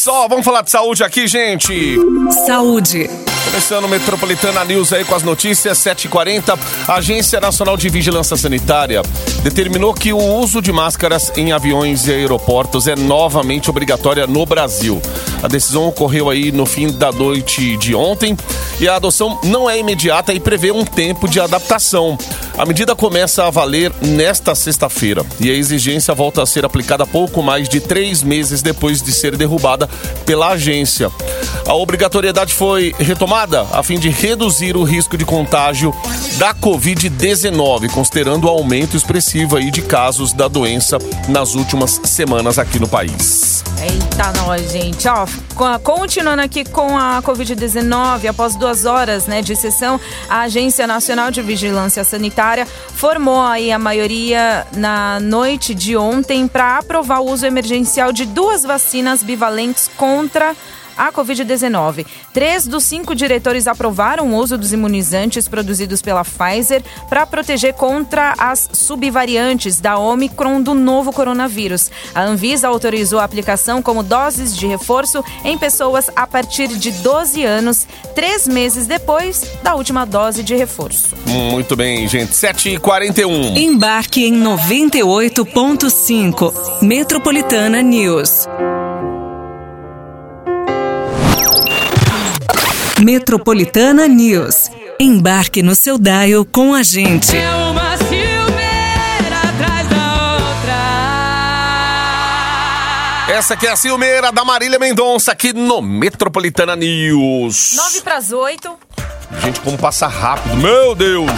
Só, 0.03 0.27
vamos 0.27 0.45
falar 0.45 0.63
de 0.63 0.71
saúde 0.71 1.05
aqui, 1.05 1.29
gente. 1.29 1.97
Saúde. 2.45 3.09
Começando 3.53 3.85
o 3.85 3.89
Metropolitana 3.89 4.65
News 4.65 4.95
aí 4.95 5.05
com 5.05 5.15
as 5.15 5.23
notícias 5.23 5.77
7h40. 5.77 6.59
A 6.89 6.95
Agência 6.95 7.39
Nacional 7.39 7.77
de 7.77 7.87
Vigilância 7.91 8.35
Sanitária 8.35 9.03
determinou 9.43 9.93
que 9.93 10.11
o 10.11 10.17
uso 10.17 10.63
de 10.63 10.73
máscaras 10.73 11.31
em 11.37 11.53
aviões 11.53 12.07
e 12.07 12.13
aeroportos 12.13 12.87
é 12.87 12.97
novamente 12.97 13.69
obrigatória 13.69 14.27
no 14.27 14.47
Brasil. 14.47 15.03
A 15.43 15.49
decisão 15.49 15.87
ocorreu 15.87 16.31
aí 16.31 16.51
no 16.51 16.65
fim 16.65 16.91
da 16.91 17.13
noite 17.13 17.77
de 17.77 17.95
ontem 17.95 18.35
e 18.81 18.89
a 18.89 18.97
adoção 18.97 19.39
não 19.45 19.69
é 19.69 19.79
imediata 19.79 20.33
e 20.33 20.41
prevê 20.41 20.73
um 20.73 20.83
tempo 20.83 21.29
de 21.29 21.39
adaptação. 21.39 22.17
A 22.57 22.65
medida 22.65 22.97
começa 22.97 23.45
a 23.45 23.51
valer 23.51 23.93
nesta 24.01 24.55
sexta-feira 24.55 25.27
e 25.39 25.51
a 25.51 25.55
exigência 25.55 26.15
volta 26.15 26.43
a 26.43 26.47
ser 26.47 26.65
aplicada 26.65 27.07
pouco 27.07 27.43
mais 27.43 27.69
de 27.69 27.81
três 27.81 28.23
meses 28.23 28.63
depois 28.63 29.03
de 29.03 29.13
ser 29.13 29.37
derrubada 29.37 29.89
pela 30.25 30.49
agência. 30.49 31.11
A 31.67 31.75
obrigatoriedade 31.75 32.55
foi 32.55 32.95
retomada 32.99 33.42
a 33.73 33.83
fim 33.83 33.99
de 33.99 34.09
reduzir 34.09 34.77
o 34.77 34.85
risco 34.85 35.19
de 35.19 35.25
contágio 35.25 35.93
da 36.39 36.55
Covid-19, 36.55 37.91
considerando 37.91 38.45
o 38.45 38.49
aumento 38.49 38.97
expressivo 38.97 39.57
aí 39.57 39.69
de 39.69 39.83
casos 39.83 40.33
da 40.33 40.47
doença 40.47 40.97
nas 41.29 41.57
últimas 41.57 42.01
semanas 42.05 42.57
aqui 42.57 42.79
no 42.79 42.87
país. 42.87 43.65
Eita, 43.83 44.33
nós, 44.45 44.71
gente. 44.71 45.09
Ó, 45.09 45.27
co- 45.57 45.79
continuando 45.81 46.41
aqui 46.41 46.65
com 46.65 46.97
a 46.97 47.21
Covid-19, 47.21 48.29
após 48.29 48.55
duas 48.55 48.85
horas 48.85 49.27
né, 49.27 49.43
de 49.43 49.57
sessão, 49.57 49.99
a 50.29 50.43
Agência 50.43 50.87
Nacional 50.87 51.33
de 51.33 51.43
Vigilância 51.43 52.05
Sanitária 52.05 52.65
formou 52.95 53.41
aí 53.43 53.73
a 53.73 53.79
maioria 53.79 54.65
na 54.77 55.19
noite 55.19 55.75
de 55.75 55.97
ontem 55.97 56.47
para 56.47 56.79
aprovar 56.79 57.19
o 57.21 57.29
uso 57.33 57.45
emergencial 57.45 58.13
de 58.13 58.25
duas 58.25 58.63
vacinas 58.63 59.21
bivalentes 59.25 59.91
contra 59.97 60.51
a 60.53 60.55
Covid-19. 60.97 62.07
Três 62.33 62.67
dos 62.67 62.85
cinco 62.85 63.15
diretores 63.15 63.67
aprovaram 63.67 64.33
o 64.33 64.37
uso 64.37 64.57
dos 64.59 64.73
imunizantes 64.73 65.49
produzidos 65.49 66.03
pela 66.03 66.25
Pfizer 66.25 66.83
para 67.09 67.27
proteger 67.27 67.75
contra 67.75 68.35
as 68.39 68.69
subvariantes 68.73 69.81
da 69.81 69.99
Omicron 69.99 70.61
do 70.61 70.75
novo 70.75 71.13
coronavírus. 71.13 71.91
A 72.15 72.23
Anvisa 72.23 72.69
autorizou 72.69 73.19
a 73.19 73.25
aplicação 73.25 73.83
como 73.83 74.03
doses 74.03 74.57
de 74.57 74.67
reforço 74.67 75.23
em 75.45 75.59
pessoas 75.59 76.11
a 76.15 76.27
partir 76.27 76.69
de 76.69 76.91
12 76.91 77.43
anos, 77.45 77.87
três 78.15 78.47
meses 78.47 78.87
depois 78.87 79.43
da 79.63 79.75
última 79.75 80.05
dose 80.05 80.43
de 80.43 80.55
reforço. 80.57 81.17
Muito 81.27 81.75
bem, 81.77 82.07
gente. 82.09 82.33
7h41. 82.33 83.57
Embarque 83.57 84.25
em 84.25 84.35
98.5. 84.35 86.83
Metropolitana 86.83 87.81
News. 87.83 88.49
Metropolitana 93.03 94.07
News. 94.07 94.71
Embarque 95.01 95.61
no 95.61 95.75
seu 95.75 95.99
dial 95.99 96.45
com 96.45 96.73
a 96.73 96.85
gente. 96.85 97.37
uma 97.37 97.97
ciumeira 97.97 99.39
atrás 99.43 99.89
da 99.89 100.35
outra. 100.35 100.77
Essa 103.37 103.55
aqui 103.55 103.67
é 103.67 103.73
a 103.73 103.77
Silmeira 103.77 104.31
da 104.31 104.45
Marília 104.45 104.79
Mendonça 104.79 105.33
aqui 105.33 105.53
no 105.53 105.83
Metropolitana 105.83 106.77
News. 106.77 107.73
9 107.75 108.03
para 108.03 108.19
as 108.19 108.31
8. 108.31 108.73
Gente, 109.41 109.61
como 109.61 109.79
passa 109.79 110.07
rápido. 110.07 110.57
Meu 110.57 110.95
Deus! 110.95 111.31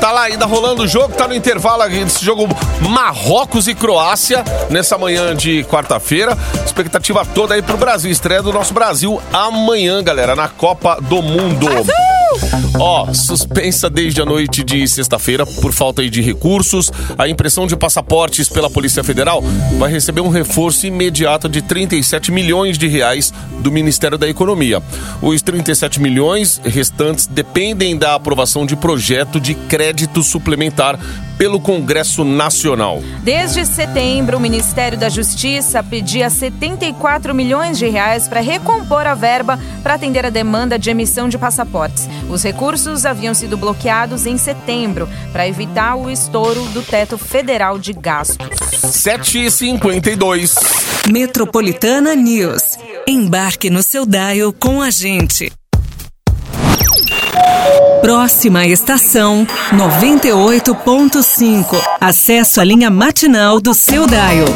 Tá 0.00 0.10
lá 0.10 0.22
ainda 0.22 0.46
rolando 0.46 0.82
o 0.82 0.88
jogo, 0.88 1.14
tá 1.14 1.28
no 1.28 1.34
intervalo 1.34 1.88
desse 1.88 2.24
jogo 2.24 2.48
Marrocos 2.88 3.68
e 3.68 3.74
Croácia 3.74 4.42
nessa 4.68 4.98
manhã 4.98 5.34
de 5.34 5.62
quarta-feira. 5.64 6.36
Expectativa 6.66 7.24
toda 7.24 7.54
aí 7.54 7.62
pro 7.62 7.76
Brasil. 7.76 8.10
Estreia 8.10 8.42
do 8.42 8.52
nosso 8.52 8.74
Brasil 8.74 9.22
amanhã, 9.32 10.02
galera, 10.02 10.34
na 10.34 10.48
Copa 10.48 10.98
do 11.00 11.22
Mundo. 11.22 11.68
Ó, 12.78 13.12
suspensa 13.12 13.88
desde 13.88 14.20
a 14.20 14.24
noite 14.24 14.64
de 14.64 14.86
sexta-feira 14.86 15.46
por 15.46 15.72
falta 15.72 16.08
de 16.08 16.20
recursos. 16.20 16.90
A 17.18 17.28
impressão 17.28 17.66
de 17.66 17.76
passaportes 17.76 18.48
pela 18.48 18.70
Polícia 18.70 19.04
Federal 19.04 19.42
vai 19.78 19.90
receber 19.90 20.20
um 20.20 20.28
reforço 20.28 20.86
imediato 20.86 21.48
de 21.48 21.62
37 21.62 22.32
milhões 22.32 22.78
de 22.78 22.86
reais 22.86 23.32
do 23.60 23.70
Ministério 23.70 24.18
da 24.18 24.28
Economia. 24.28 24.82
Os 25.20 25.42
37 25.42 26.00
milhões 26.00 26.60
restantes 26.64 27.26
dependem 27.26 27.96
da 27.96 28.14
aprovação 28.14 28.66
de 28.66 28.76
projeto 28.76 29.40
de 29.40 29.54
crédito 29.54 30.22
suplementar 30.22 30.98
pelo 31.38 31.60
Congresso 31.60 32.24
Nacional. 32.24 33.02
Desde 33.22 33.66
setembro, 33.66 34.36
o 34.36 34.40
Ministério 34.40 34.96
da 34.96 35.08
Justiça 35.08 35.82
pedia 35.82 36.30
74 36.30 37.34
milhões 37.34 37.78
de 37.78 37.88
reais 37.88 38.28
para 38.28 38.40
recompor 38.40 39.06
a 39.06 39.14
verba 39.14 39.58
para 39.82 39.94
atender 39.94 40.24
a 40.24 40.30
demanda 40.30 40.78
de 40.78 40.90
emissão 40.90 41.28
de 41.28 41.36
passaportes. 41.36 42.08
Os 42.28 42.42
recursos 42.42 43.04
haviam 43.04 43.34
sido 43.34 43.56
bloqueados 43.56 44.26
em 44.26 44.38
setembro 44.38 45.08
para 45.32 45.46
evitar 45.46 45.96
o 45.96 46.10
estouro 46.10 46.64
do 46.66 46.82
teto 46.82 47.18
federal 47.18 47.78
de 47.78 47.92
gastos. 47.92 48.38
7h52. 48.82 50.54
Metropolitana 51.10 52.14
News. 52.14 52.78
Embarque 53.06 53.70
no 53.70 53.82
seu 53.82 54.06
dial 54.06 54.52
com 54.52 54.80
a 54.80 54.90
gente. 54.90 55.52
Próxima 58.00 58.66
estação 58.66 59.46
98.5. 59.72 61.76
Acesso 62.00 62.60
à 62.60 62.64
linha 62.64 62.90
matinal 62.90 63.60
do 63.60 63.72
seu 63.72 64.06
dial. 64.06 64.48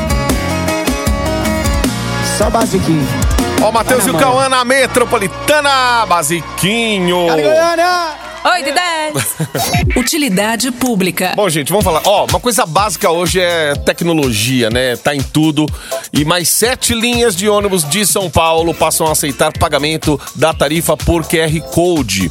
Só 2.37 2.51
basiquinho. 2.51 3.26
Ó, 3.63 3.73
Matheus 3.73 4.07
e 4.07 4.11
o 4.11 4.15
Cauã 4.15 4.49
na 4.49 4.65
Metropolitana, 4.65 6.07
basiquinho. 6.07 7.27
Goiânia! 7.27 8.27
8 8.45 8.69
e 8.69 8.73
10. 8.73 9.97
Utilidade 9.97 10.71
pública. 10.71 11.33
Bom, 11.35 11.49
gente, 11.49 11.71
vamos 11.71 11.85
falar. 11.85 12.03
Ó, 12.05 12.27
uma 12.27 12.39
coisa 12.39 12.65
básica 12.65 13.11
hoje 13.11 13.41
é 13.41 13.75
tecnologia, 13.75 14.71
né? 14.71 14.95
Tá 14.95 15.17
em 15.17 15.21
tudo. 15.21 15.67
E 16.13 16.25
mais 16.25 16.49
sete 16.49 16.95
linhas 16.95 17.35
de 17.35 17.49
ônibus 17.49 17.83
de 17.89 18.07
São 18.07 18.31
Paulo 18.31 18.73
passam 18.73 19.09
a 19.09 19.13
aceitar 19.13 19.53
pagamento 19.59 20.21
da 20.37 20.55
tarifa 20.55 20.97
por 20.97 21.25
QR 21.25 21.61
Code. 21.73 22.31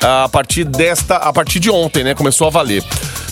A 0.00 0.28
partir 0.28 0.64
desta, 0.64 1.16
a 1.16 1.32
partir 1.32 1.60
de 1.60 1.70
ontem, 1.70 2.02
né? 2.02 2.14
Começou 2.14 2.48
a 2.48 2.50
valer. 2.50 2.82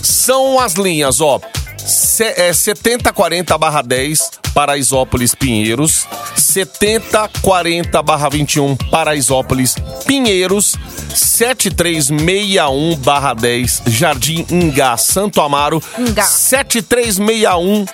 São 0.01 0.61
as 0.61 0.75
linhas, 0.75 1.19
ó. 1.19 1.41
Se, 1.77 2.23
é, 2.23 2.51
7040-10 2.51 4.42
Paraisópolis 4.53 5.35
Pinheiros, 5.35 6.07
7040-21 6.37 8.77
Paraisópolis 8.89 9.75
Pinheiros, 10.05 10.77
7361-10 11.13 13.81
Jardim 13.87 14.45
Ingá 14.49 14.95
Santo 14.97 15.41
Amaro, 15.41 15.81
Ingá. 15.97 16.23
7361 16.23 17.85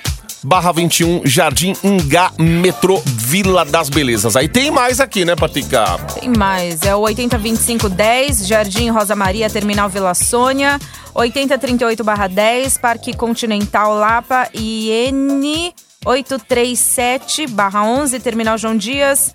barra 0.44 0.72
21 0.72 1.22
Jardim 1.26 1.76
Ingá 1.84 2.32
Metrô 2.38 3.02
Vila 3.06 3.66
das 3.66 3.90
Belezas. 3.90 4.36
Aí 4.36 4.48
tem 4.48 4.70
mais 4.72 5.00
aqui, 5.00 5.26
né, 5.26 5.36
Patica? 5.36 5.98
Tem 6.20 6.30
mais, 6.30 6.84
é 6.84 6.96
o 6.96 7.02
802510, 7.02 8.48
Jardim 8.48 8.90
Rosa 8.90 9.16
Maria, 9.16 9.50
Terminal 9.50 9.90
Vila 9.90 10.14
Sônia, 10.14 10.80
8038-10, 11.16 12.80
Parque 12.80 13.16
Continental 13.16 13.96
Lapa 13.96 14.48
e 14.54 14.90
N 15.10 15.74
837-11, 16.06 18.22
Terminal 18.22 18.58
João 18.58 18.78
Dias, 18.78 19.34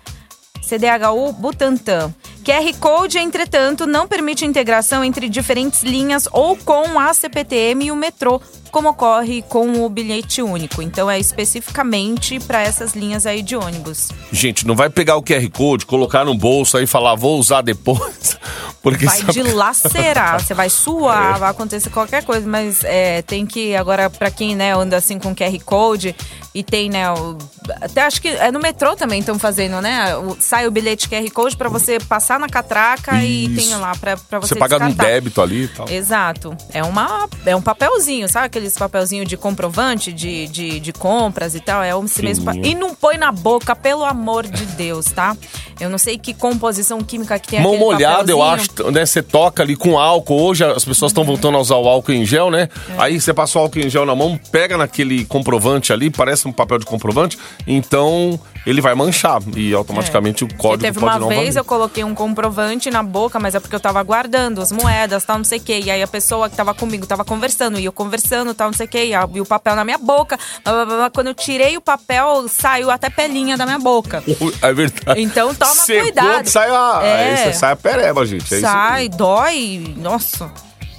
CDHU 0.61 1.31
Butantã. 1.33 2.13
QR 2.43 2.73
Code, 2.79 3.17
entretanto, 3.17 3.87
não 3.87 4.07
permite 4.07 4.45
integração 4.45 5.03
entre 5.03 5.27
diferentes 5.27 5.81
linhas 5.81 6.27
ou 6.31 6.55
com 6.55 6.99
a 6.99 7.11
CPTM 7.11 7.85
e 7.85 7.91
o 7.91 7.95
metrô, 7.95 8.39
como 8.71 8.89
ocorre 8.89 9.41
com 9.43 9.83
o 9.83 9.89
bilhete 9.89 10.43
único. 10.43 10.79
Então 10.79 11.09
é 11.09 11.17
especificamente 11.19 12.39
para 12.39 12.61
essas 12.61 12.93
linhas 12.93 13.25
aí 13.25 13.41
de 13.41 13.55
ônibus. 13.55 14.09
Gente, 14.31 14.67
não 14.67 14.75
vai 14.75 14.91
pegar 14.91 15.15
o 15.15 15.23
QR 15.23 15.49
Code, 15.49 15.87
colocar 15.87 16.23
no 16.23 16.35
bolso 16.35 16.77
aí 16.77 16.83
e 16.83 16.87
falar, 16.87 17.15
vou 17.15 17.39
usar 17.39 17.61
depois. 17.61 18.37
Porque 18.83 19.05
Vai 19.07 19.17
sabe- 19.17 19.33
dilacerar, 19.33 20.39
você 20.45 20.53
vai 20.53 20.69
suar, 20.69 21.39
vai 21.39 21.49
acontecer 21.49 21.89
qualquer 21.89 22.23
coisa, 22.23 22.47
mas 22.47 22.83
é, 22.83 23.23
tem 23.23 23.43
que, 23.43 23.75
agora, 23.75 24.07
pra 24.11 24.29
quem 24.29 24.55
né, 24.55 24.75
anda 24.75 24.97
assim 24.97 25.17
com 25.17 25.33
QR 25.35 25.59
Code 25.65 26.15
e 26.55 26.63
tem, 26.63 26.89
né, 26.89 27.11
o- 27.11 27.37
até 27.81 28.01
acho 28.01 28.19
que 28.21 28.29
é 28.29 28.51
no 28.51 28.59
metrô 28.59 28.95
também 28.95 29.19
estão 29.19 29.37
fazendo, 29.37 29.81
né? 29.81 30.15
o- 30.15 30.37
sai 30.39 30.65
o 30.67 30.71
bilhete 30.71 31.07
QR 31.09 31.29
Code 31.31 31.57
pra 31.57 31.67
você 31.69 31.99
passar 31.99 32.39
na 32.39 32.47
catraca 32.47 33.21
e 33.23 33.45
Isso. 33.45 33.55
tem 33.69 33.75
lá 33.77 33.93
pra 33.95 34.15
você 34.15 34.53
Você 34.53 34.55
paga 34.55 34.79
no 34.79 34.93
débito 34.93 35.41
ali 35.41 35.63
e 35.63 35.67
tal. 35.67 35.89
Exato. 35.89 36.55
É, 36.73 36.81
uma, 36.83 37.27
é 37.45 37.55
um 37.55 37.61
papelzinho, 37.61 38.27
sabe? 38.29 38.45
Aqueles 38.47 38.77
papelzinho 38.77 39.25
de 39.25 39.35
comprovante 39.35 40.13
de, 40.13 40.47
de, 40.47 40.79
de 40.79 40.93
compras 40.93 41.53
e 41.55 41.59
tal. 41.59 41.83
É 41.83 41.91
esse 42.05 42.21
mesmo. 42.23 42.45
pa-. 42.45 42.55
E 42.55 42.73
não 42.73 42.95
põe 42.95 43.17
na 43.17 43.31
boca, 43.31 43.75
pelo 43.75 44.03
amor 44.05 44.47
de 44.47 44.65
Deus, 44.65 45.05
tá? 45.07 45.35
Eu 45.79 45.89
não 45.89 45.97
sei 45.97 46.17
que 46.17 46.33
composição 46.33 47.01
química 47.01 47.37
que 47.37 47.49
tem 47.49 47.61
Mão 47.61 47.77
molhada, 47.77 48.31
eu 48.31 48.41
acho, 48.41 48.69
né? 48.91 49.05
Você 49.05 49.21
toca 49.21 49.61
ali 49.61 49.75
com 49.75 49.99
álcool. 49.99 50.41
Hoje 50.41 50.63
as 50.63 50.85
pessoas 50.85 51.11
estão 51.11 51.25
voltando 51.25 51.57
a 51.57 51.59
usar 51.61 51.75
o 51.75 51.87
álcool 51.89 52.13
em 52.13 52.25
gel, 52.25 52.49
né? 52.49 52.69
É. 52.89 52.93
Aí 52.97 53.19
você 53.19 53.33
passa 53.33 53.59
o 53.59 53.61
álcool 53.61 53.79
em 53.79 53.89
gel 53.89 54.05
na 54.05 54.15
mão, 54.15 54.39
pega 54.51 54.77
naquele 54.77 55.25
comprovante 55.25 55.91
ali, 55.91 56.09
parece 56.09 56.44
um 56.47 56.51
papel 56.51 56.77
de 56.79 56.85
comprovante, 56.85 57.37
então 57.65 58.39
ele 58.65 58.81
vai 58.81 58.95
manchar 58.95 59.41
e 59.55 59.73
automaticamente 59.73 60.43
o 60.43 60.47
Porque 60.47 60.61
código 60.61 60.81
teve 60.83 60.99
pode 60.99 61.17
uma 61.19 61.27
vez 61.29 61.39
valer. 61.49 61.57
eu 61.57 61.65
coloquei 61.65 62.03
um 62.03 62.15
comprovante 62.15 62.89
na 62.89 63.03
boca, 63.03 63.39
mas 63.39 63.53
é 63.53 63.59
porque 63.59 63.75
eu 63.75 63.79
tava 63.79 64.01
guardando 64.01 64.59
as 64.61 64.71
moedas, 64.71 65.23
tal, 65.23 65.37
não 65.37 65.43
sei 65.45 65.59
o 65.59 65.61
quê. 65.61 65.81
E 65.85 65.91
aí 65.91 66.01
a 66.01 66.07
pessoa 66.07 66.49
que 66.49 66.55
tava 66.55 66.73
comigo 66.73 67.05
tava 67.05 67.23
conversando, 67.23 67.79
e 67.79 67.85
eu 67.85 67.91
conversando, 67.91 68.53
tal, 68.53 68.67
não 68.69 68.73
sei 68.73 68.87
o 68.87 68.89
quê, 68.89 69.05
e, 69.05 69.13
a- 69.13 69.29
e 69.33 69.39
o 69.41 69.45
papel 69.45 69.75
na 69.75 69.85
minha 69.85 69.97
boca. 69.99 70.37
blá, 70.63 70.73
blá, 70.85 70.95
blá. 70.95 71.09
Quando 71.11 71.27
eu 71.27 71.33
tirei 71.35 71.77
o 71.77 71.81
papel, 71.81 72.47
saiu 72.49 72.89
até 72.89 73.09
pelinha 73.09 73.55
da 73.55 73.65
minha 73.65 73.79
boca. 73.79 74.23
É 74.61 74.73
verdade. 74.73 75.21
Então 75.21 75.53
toma 75.53 75.73
Secou, 75.75 76.03
cuidado. 76.03 76.47
Sai 76.47 76.69
a, 76.69 76.99
É. 77.03 77.53
sai 77.53 77.71
a 77.73 77.75
pereba, 77.75 78.25
gente. 78.25 78.53
É 78.55 78.59
Sai, 78.59 79.09
dói. 79.09 79.93
Nossa. 79.97 80.51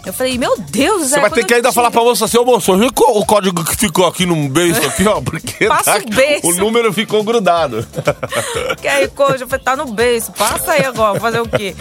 Eu 0.06 0.12
falei, 0.12 0.38
meu 0.38 0.56
Deus 0.56 1.08
Você 1.10 1.20
vai 1.20 1.28
ter 1.30 1.44
que 1.44 1.52
ainda 1.52 1.72
falar 1.72 1.90
pra 1.90 2.00
moça 2.00 2.26
assim, 2.26 2.38
ô 2.38 2.44
moço, 2.44 2.76
viu 2.78 2.88
o 2.96 3.26
código 3.26 3.64
que 3.64 3.76
ficou 3.76 4.06
aqui 4.06 4.24
no 4.24 4.48
beijo 4.48 4.80
aqui, 4.86 5.04
ó? 5.06 5.20
Porque 5.20 5.66
Passa 5.66 5.98
tá- 5.98 6.04
o 6.06 6.08
beiço. 6.14 6.46
o 6.46 6.54
número 6.54 6.92
ficou 6.92 7.24
grudado. 7.24 7.84
QR 8.80 9.08
Code, 9.14 9.42
eu 9.42 9.48
falei, 9.48 9.64
tá 9.64 9.74
no 9.74 9.86
beiço, 9.86 10.30
passa 10.30 10.72
aí 10.72 10.84
agora, 10.84 11.18
fazer 11.18 11.40
o 11.40 11.48
quê? 11.48 11.74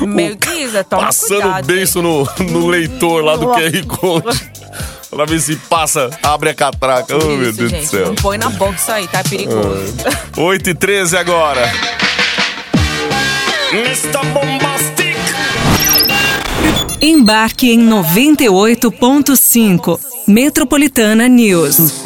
Meio 0.00 0.38
que 0.38 0.50
isso, 0.50 0.82
toma 0.84 1.02
Passando 1.02 1.42
cuidado. 1.42 1.64
o 1.64 1.66
beiço 1.66 2.00
no, 2.02 2.24
no 2.50 2.66
leitor 2.66 3.22
lá 3.22 3.36
do 3.36 3.46
QR 3.48 3.86
Code. 3.86 4.50
Pra 5.10 5.26
ver 5.26 5.40
se 5.40 5.56
passa, 5.56 6.08
abre 6.22 6.50
a 6.50 6.54
catraca. 6.54 7.14
Oh, 7.16 7.26
meu 7.36 7.52
Deus 7.52 7.70
gente, 7.70 7.84
do 7.84 7.90
céu. 7.90 8.06
não 8.06 8.14
põe 8.14 8.38
na 8.38 8.48
boca 8.48 8.76
isso 8.76 8.90
aí, 8.90 9.06
tá? 9.08 9.18
É 9.18 9.22
perigoso. 9.24 9.94
8 10.36 10.70
e 10.70 10.74
13 10.74 11.16
agora. 11.16 11.70
Embarque 17.02 17.70
em 17.70 17.80
98.5. 17.80 19.98
Metropolitana 20.28 21.26
News. 21.28 22.04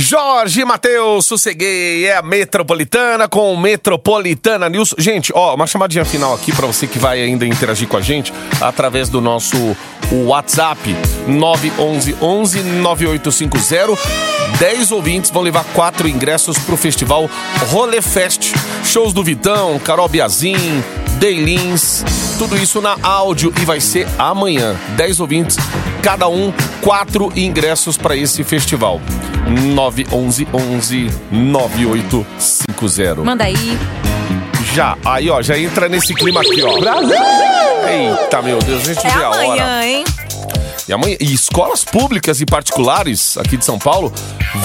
Jorge 0.00 0.64
Matheus, 0.64 1.26
sosseguei, 1.26 2.06
é 2.06 2.16
a 2.16 2.22
Metropolitana 2.22 3.28
com 3.28 3.54
Metropolitana 3.54 4.66
News. 4.66 4.94
Gente, 4.96 5.30
ó, 5.34 5.54
uma 5.54 5.66
chamadinha 5.66 6.06
final 6.06 6.32
aqui 6.32 6.56
pra 6.56 6.66
você 6.66 6.86
que 6.86 6.98
vai 6.98 7.20
ainda 7.20 7.44
interagir 7.46 7.86
com 7.86 7.98
a 7.98 8.00
gente 8.00 8.32
através 8.62 9.10
do 9.10 9.20
nosso 9.20 9.76
WhatsApp 10.10 10.96
911 11.28 12.16
11 12.18 12.62
9850. 12.62 13.98
10 14.58 14.90
ouvintes 14.90 15.30
vão 15.30 15.42
levar 15.42 15.64
quatro 15.74 16.08
ingressos 16.08 16.58
pro 16.60 16.78
festival 16.78 17.28
Rolê 17.68 18.00
Fest. 18.00 18.54
Shows 18.82 19.12
do 19.12 19.22
Vitão, 19.22 19.78
Carol 19.80 20.08
Biazin, 20.08 20.82
Daylins, 21.18 22.02
tudo 22.38 22.56
isso 22.56 22.80
na 22.80 22.96
áudio 23.02 23.52
e 23.60 23.66
vai 23.66 23.80
ser 23.80 24.08
amanhã. 24.18 24.74
10 24.96 25.20
ouvintes, 25.20 25.58
cada 26.02 26.28
um 26.28 26.52
quatro 26.80 27.32
ingressos 27.36 27.96
para 27.96 28.16
esse 28.16 28.42
festival. 28.44 29.00
911 29.74 30.48
11 30.52 31.10
9850. 31.32 33.22
Manda 33.22 33.44
aí. 33.44 33.78
Já, 34.74 34.96
aí 35.04 35.28
ó, 35.28 35.42
já 35.42 35.58
entra 35.58 35.88
nesse 35.88 36.14
clima 36.14 36.40
aqui, 36.40 36.62
ó. 36.62 36.78
Brasil! 36.78 37.16
Eita, 37.88 38.40
meu 38.42 38.58
Deus, 38.60 38.88
a 38.88 38.94
gente 38.94 39.06
É 39.06 39.10
vê 39.10 39.24
a 39.24 39.30
hora. 39.30 39.44
amanhã, 39.44 39.84
hein? 39.84 40.04
E, 40.90 40.92
amanhã, 40.92 41.16
e 41.20 41.32
escolas 41.32 41.84
públicas 41.84 42.40
e 42.40 42.44
particulares 42.44 43.38
aqui 43.38 43.56
de 43.56 43.64
São 43.64 43.78
Paulo 43.78 44.12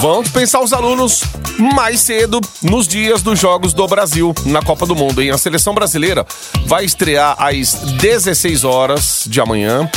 vão 0.00 0.24
dispensar 0.24 0.60
os 0.60 0.72
alunos 0.72 1.22
mais 1.56 2.00
cedo 2.00 2.40
nos 2.60 2.88
dias 2.88 3.22
dos 3.22 3.38
Jogos 3.38 3.72
do 3.72 3.86
Brasil 3.86 4.34
na 4.44 4.60
Copa 4.60 4.84
do 4.86 4.96
Mundo. 4.96 5.22
Hein? 5.22 5.30
A 5.30 5.38
seleção 5.38 5.72
brasileira 5.72 6.26
vai 6.64 6.84
estrear 6.84 7.36
às 7.38 7.74
16 7.74 8.64
horas 8.64 9.22
de 9.28 9.40
amanhã. 9.40 9.88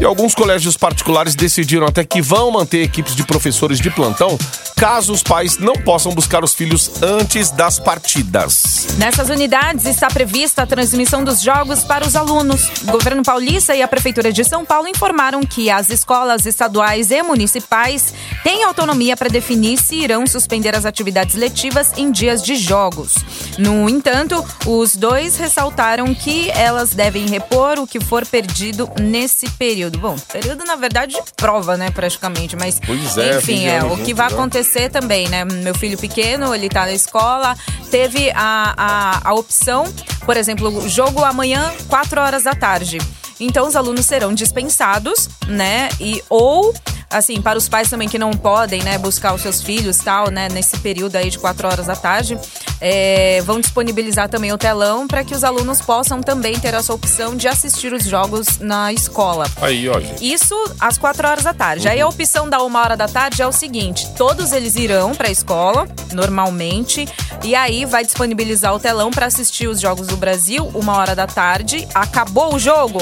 E 0.00 0.04
alguns 0.04 0.34
colégios 0.34 0.76
particulares 0.76 1.36
decidiram 1.36 1.86
até 1.86 2.02
que 2.02 2.20
vão 2.20 2.50
manter 2.50 2.82
equipes 2.82 3.14
de 3.14 3.22
professores 3.22 3.78
de 3.78 3.88
plantão 3.88 4.36
caso 4.78 5.12
os 5.12 5.24
pais 5.24 5.58
não 5.58 5.74
possam 5.74 6.14
buscar 6.14 6.44
os 6.44 6.54
filhos 6.54 7.02
antes 7.02 7.50
das 7.50 7.80
partidas. 7.80 8.86
Nessas 8.96 9.28
unidades 9.28 9.86
está 9.86 10.06
prevista 10.06 10.62
a 10.62 10.66
transmissão 10.66 11.24
dos 11.24 11.42
jogos 11.42 11.82
para 11.82 12.06
os 12.06 12.14
alunos. 12.14 12.70
O 12.82 12.92
governo 12.92 13.24
paulista 13.24 13.74
e 13.74 13.82
a 13.82 13.88
Prefeitura 13.88 14.32
de 14.32 14.44
São 14.44 14.64
Paulo 14.64 14.86
informaram 14.86 15.40
que 15.42 15.68
as 15.68 15.90
escolas 15.90 16.46
estaduais 16.46 17.10
e 17.10 17.20
municipais 17.24 18.14
têm 18.44 18.62
autonomia 18.62 19.16
para 19.16 19.28
definir 19.28 19.78
se 19.78 19.96
irão 19.96 20.24
suspender 20.28 20.76
as 20.76 20.84
atividades 20.84 21.34
letivas 21.34 21.92
em 21.96 22.12
dias 22.12 22.40
de 22.40 22.54
jogos. 22.54 23.16
No 23.58 23.88
entanto, 23.88 24.44
os 24.64 24.94
dois 24.94 25.36
ressaltaram 25.36 26.14
que 26.14 26.50
elas 26.52 26.90
devem 26.90 27.26
repor 27.26 27.80
o 27.80 27.86
que 27.86 27.98
for 27.98 28.24
perdido 28.24 28.88
nesse 29.00 29.50
período. 29.50 29.98
Bom, 29.98 30.16
período 30.32 30.64
na 30.64 30.76
verdade 30.76 31.14
de 31.14 31.32
prova, 31.36 31.76
né, 31.76 31.90
praticamente, 31.90 32.54
mas 32.54 32.78
Pois 32.86 33.18
é, 33.18 33.40
fim 33.40 33.54
enfim, 33.54 33.66
é 33.66 33.82
o 33.82 33.96
que 33.96 34.14
vai 34.14 34.28
acontecer 34.28 34.67
acontecer 34.68 34.90
também, 34.90 35.28
né? 35.28 35.44
Meu 35.44 35.74
filho 35.74 35.96
pequeno, 35.96 36.54
ele 36.54 36.68
tá 36.68 36.84
na 36.84 36.92
escola, 36.92 37.56
teve 37.90 38.30
a, 38.34 38.74
a, 38.76 39.30
a 39.30 39.34
opção, 39.34 39.84
por 40.26 40.36
exemplo, 40.36 40.86
jogo 40.88 41.24
amanhã, 41.24 41.72
4 41.88 42.20
horas 42.20 42.44
da 42.44 42.54
tarde. 42.54 42.98
Então 43.40 43.66
os 43.66 43.74
alunos 43.74 44.04
serão 44.04 44.34
dispensados, 44.34 45.28
né? 45.46 45.88
E 45.98 46.22
ou 46.28 46.74
assim, 47.10 47.40
para 47.40 47.58
os 47.58 47.68
pais 47.68 47.88
também 47.88 48.08
que 48.08 48.18
não 48.18 48.30
podem, 48.32 48.82
né, 48.82 48.98
buscar 48.98 49.34
os 49.34 49.40
seus 49.40 49.62
filhos 49.62 49.98
tal, 49.98 50.30
né, 50.30 50.48
nesse 50.48 50.78
período 50.78 51.16
aí 51.16 51.30
de 51.30 51.38
4 51.38 51.68
horas 51.68 51.86
da 51.86 51.96
tarde, 51.96 52.38
é, 52.80 53.40
vão 53.42 53.60
disponibilizar 53.60 54.28
também 54.28 54.52
o 54.52 54.58
telão 54.58 55.06
para 55.06 55.24
que 55.24 55.34
os 55.34 55.42
alunos 55.42 55.80
possam 55.80 56.20
também 56.20 56.58
ter 56.58 56.74
essa 56.74 56.92
opção 56.92 57.36
de 57.36 57.48
assistir 57.48 57.92
os 57.92 58.04
jogos 58.04 58.58
na 58.58 58.92
escola. 58.92 59.46
Aí, 59.60 59.88
ó, 59.88 59.98
gente. 60.00 60.32
Isso 60.32 60.54
às 60.78 60.98
4 60.98 61.26
horas 61.26 61.44
da 61.44 61.54
tarde. 61.54 61.88
Aí 61.88 62.00
a 62.00 62.08
opção 62.08 62.48
da 62.48 62.62
uma 62.62 62.80
hora 62.80 62.96
da 62.96 63.08
tarde 63.08 63.42
é 63.42 63.46
o 63.46 63.52
seguinte: 63.52 64.08
todos 64.16 64.52
eles 64.52 64.76
irão 64.76 65.14
para 65.14 65.28
a 65.28 65.30
escola, 65.30 65.88
normalmente, 66.12 67.08
e 67.42 67.54
aí 67.54 67.84
vai 67.84 68.04
disponibilizar 68.04 68.74
o 68.74 68.78
telão 68.78 69.10
para 69.10 69.26
assistir 69.26 69.68
os 69.68 69.80
Jogos 69.80 70.06
do 70.06 70.16
Brasil, 70.16 70.70
uma 70.74 70.96
hora 70.96 71.14
da 71.14 71.26
tarde. 71.26 71.86
Acabou 71.94 72.54
o 72.54 72.58
jogo, 72.58 72.98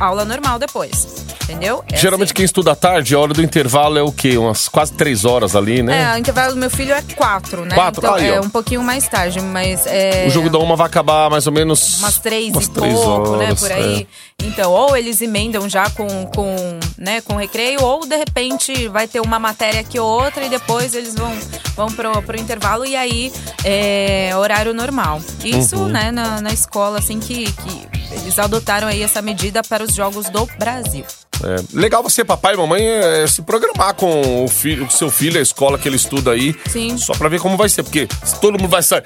aula 0.00 0.24
normal 0.24 0.58
depois. 0.58 1.24
Entendeu? 1.44 1.84
É 1.92 1.96
Geralmente 1.96 2.28
assim. 2.28 2.34
quem 2.34 2.44
estuda 2.44 2.72
à 2.72 2.74
tarde, 2.74 3.14
a 3.14 3.20
hora 3.20 3.32
do 3.32 3.40
intervalo 3.40 3.96
é 3.96 4.02
o 4.02 4.10
quê? 4.10 4.36
Umas 4.36 4.66
quase 4.66 4.92
três 4.94 5.24
horas 5.24 5.54
ali, 5.54 5.80
né? 5.80 6.02
É, 6.12 6.14
o 6.16 6.18
intervalo 6.18 6.54
do 6.54 6.58
meu 6.58 6.68
filho 6.68 6.92
é 6.92 7.00
quatro, 7.14 7.64
né? 7.64 7.72
Quatro? 7.72 8.00
Então 8.04 8.14
Aí, 8.16 8.26
é 8.26 8.40
ó. 8.40 8.42
um 8.42 8.50
pouquinho 8.50 8.82
mais 8.82 9.06
tarde, 9.06 9.40
mas 9.40 9.86
é. 9.86 10.24
O 10.26 10.30
jogo 10.30 10.50
da 10.50 10.58
uma 10.58 10.74
vai 10.74 10.88
acabar 10.88 11.30
mais 11.30 11.46
ou 11.46 11.52
menos. 11.52 11.98
umas 12.00 12.18
três 12.18 12.52
umas 12.52 12.64
e 12.66 12.70
três 12.70 12.94
pouco, 12.94 13.36
né? 13.36 13.44
horas, 13.46 13.60
Por 13.60 13.70
aí. 13.70 14.08
Então, 14.42 14.72
ou 14.72 14.96
eles 14.96 15.20
emendam 15.22 15.68
já 15.68 15.88
com, 15.90 16.08
com, 16.26 16.56
né, 16.98 17.20
com 17.20 17.36
recreio, 17.36 17.80
ou 17.82 18.04
de 18.04 18.16
repente 18.16 18.88
vai 18.88 19.06
ter 19.06 19.20
uma 19.20 19.38
matéria 19.38 19.80
aqui 19.80 19.98
ou 20.00 20.06
outra 20.24 20.44
e 20.44 20.48
depois 20.48 20.94
eles 20.94 21.14
vão, 21.14 21.32
vão 21.76 21.86
pro, 21.92 22.20
pro 22.22 22.38
intervalo 22.38 22.84
e 22.84 22.94
aí 22.96 23.32
é 23.64 24.32
horário 24.36 24.74
normal. 24.74 25.20
Isso, 25.44 25.76
Uhum. 25.76 25.88
né, 25.88 26.10
na, 26.10 26.40
na 26.40 26.52
escola, 26.52 26.98
assim, 26.98 27.18
que, 27.20 27.44
que 27.52 27.88
eles 28.10 28.38
adotaram 28.38 28.88
aí 28.88 29.02
essa 29.02 29.20
medida 29.22 29.62
para 29.62 29.82
os 29.84 29.94
Jogos 29.94 30.28
do 30.30 30.46
Brasil. 30.58 31.04
É. 31.44 31.56
Legal 31.78 32.02
você, 32.02 32.24
papai 32.24 32.54
e 32.54 32.56
mamãe, 32.56 32.82
é, 32.82 33.26
se 33.26 33.42
programar 33.42 33.94
com 33.94 34.44
o, 34.44 34.48
filho, 34.48 34.86
o 34.86 34.90
seu 34.90 35.10
filho, 35.10 35.38
a 35.38 35.42
escola 35.42 35.78
que 35.78 35.86
ele 35.88 35.96
estuda 35.96 36.30
aí. 36.30 36.54
Sim. 36.70 36.96
Só 36.96 37.12
pra 37.14 37.28
ver 37.28 37.40
como 37.40 37.56
vai 37.56 37.68
ser. 37.68 37.82
Porque 37.82 38.08
se 38.24 38.40
todo 38.40 38.58
mundo 38.58 38.70
vai 38.70 38.82
sair. 38.82 39.02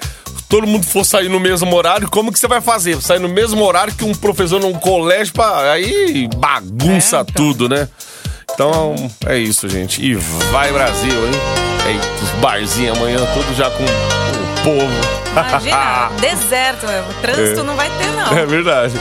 Todo 0.47 0.65
mundo 0.67 0.85
for 0.85 1.05
sair 1.05 1.29
no 1.29 1.39
mesmo 1.39 1.73
horário, 1.75 2.09
como 2.09 2.31
que 2.31 2.37
você 2.39 2.47
vai 2.47 2.59
fazer? 2.61 3.01
Sair 3.01 3.19
no 3.19 3.29
mesmo 3.29 3.63
horário 3.63 3.93
que 3.93 4.03
um 4.03 4.13
professor 4.13 4.59
num 4.59 4.73
colégio, 4.73 5.33
pra, 5.33 5.71
aí 5.71 6.27
bagunça 6.37 7.17
É, 7.17 7.21
então. 7.21 7.33
tudo, 7.35 7.69
né? 7.69 7.87
Então 8.53 8.95
é 9.25 9.37
isso, 9.37 9.67
gente. 9.69 10.01
E 10.03 10.13
vai 10.15 10.71
Brasil, 10.73 11.25
hein? 11.25 11.33
Eita, 11.87 12.23
os 12.23 12.29
barzinhos 12.41 12.97
amanhã, 12.97 13.17
tudo 13.33 13.55
já 13.55 13.69
com 13.71 13.83
povo. 14.63 14.87
Imagina, 15.31 16.09
deserto, 16.19 16.85
o 16.85 17.13
trânsito 17.21 17.59
É. 17.61 17.63
não 17.63 17.75
vai 17.75 17.89
ter, 17.89 18.07
não. 18.15 18.37
É 18.37 18.45
verdade. 18.45 18.93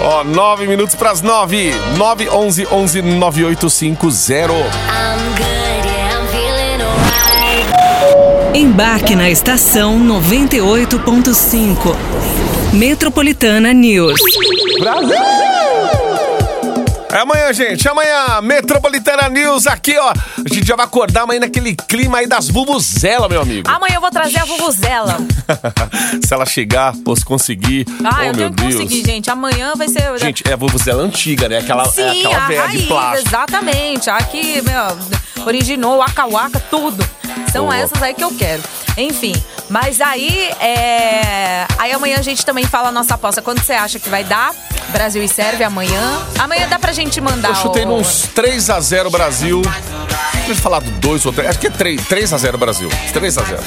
Ó, 0.00 0.24
nove 0.24 0.66
minutos 0.66 0.94
pras 0.94 1.22
nove. 1.22 1.72
Nove, 1.96 2.28
onze, 2.28 2.66
onze, 2.70 3.00
nove, 3.00 3.44
oito, 3.44 3.70
cinco, 3.70 4.10
zero. 4.10 4.54
Embarque 8.52 9.14
na 9.16 9.30
estação 9.30 9.98
98.5. 10.00 11.96
Metropolitana 12.72 13.72
News. 13.72 14.18
É 17.14 17.18
amanhã, 17.20 17.52
gente. 17.52 17.88
Amanhã, 17.88 18.40
Metropolitana 18.42 19.28
News 19.28 19.68
aqui, 19.68 19.96
ó. 19.96 20.10
A 20.10 20.52
gente 20.52 20.66
já 20.66 20.74
vai 20.74 20.84
acordar 20.84 21.22
amanhã 21.22 21.38
naquele 21.38 21.76
clima 21.76 22.18
aí 22.18 22.26
das 22.26 22.48
vuvuzela, 22.48 23.28
meu 23.28 23.40
amigo. 23.40 23.70
Amanhã 23.70 23.94
eu 23.94 24.00
vou 24.00 24.10
trazer 24.10 24.40
a 24.40 24.44
Vuvuzela. 24.44 25.18
se 26.26 26.34
ela 26.34 26.44
chegar, 26.44 26.92
fosse 27.04 27.24
conseguir. 27.24 27.86
Ah, 28.04 28.16
oh, 28.18 28.22
eu 28.22 28.24
meu 28.24 28.34
tenho 28.34 28.50
que 28.50 28.62
Deus. 28.62 28.74
conseguir, 28.74 29.04
gente. 29.06 29.30
Amanhã 29.30 29.74
vai 29.76 29.86
ser. 29.86 30.18
Gente, 30.18 30.42
é 30.48 30.54
a 30.54 30.56
vuvuzela 30.56 31.04
antiga, 31.04 31.48
né? 31.48 31.58
Aquela, 31.58 31.84
Sim, 31.84 32.02
é 32.02 32.10
aquela 32.26 32.46
velha 32.48 32.62
raiz, 32.62 32.80
de 32.80 32.86
plástico. 32.88 33.28
exatamente. 33.28 34.10
A 34.10 34.18
que, 34.18 34.60
meu, 34.62 34.98
originou 35.46 35.98
Waka 35.98 36.26
Waka, 36.26 36.60
tudo. 36.70 37.06
São 37.50 37.66
Boa. 37.66 37.76
essas 37.76 38.02
aí 38.02 38.14
que 38.14 38.24
eu 38.24 38.34
quero. 38.34 38.62
Enfim, 38.96 39.34
mas 39.68 40.00
aí, 40.00 40.50
é... 40.60 41.66
aí 41.78 41.92
amanhã 41.92 42.18
a 42.18 42.22
gente 42.22 42.44
também 42.44 42.64
fala 42.64 42.88
a 42.88 42.92
nossa 42.92 43.14
aposta. 43.14 43.42
Quando 43.42 43.60
você 43.60 43.72
acha 43.72 43.98
que 43.98 44.08
vai 44.08 44.24
dar? 44.24 44.52
Brasil 44.88 45.22
e 45.22 45.28
Sérvia 45.28 45.66
amanhã. 45.66 46.22
Amanhã 46.38 46.68
dá 46.68 46.78
pra 46.78 46.92
gente 46.92 47.20
mandar 47.20 47.50
Eu 47.50 47.54
chutei 47.56 47.84
o... 47.84 47.88
nos 47.88 48.28
3x0 48.34 49.10
Brasil. 49.10 49.62
Deixa 50.34 50.52
eu 50.52 50.56
falar 50.56 50.80
do 50.80 50.90
2 50.90 51.26
ou 51.26 51.32
3. 51.32 51.48
Acho 51.48 51.58
que 51.58 51.66
é 51.66 51.70
3, 51.70 52.00
3x0 52.02 52.56
Brasil. 52.56 52.88
3x0. 53.12 53.60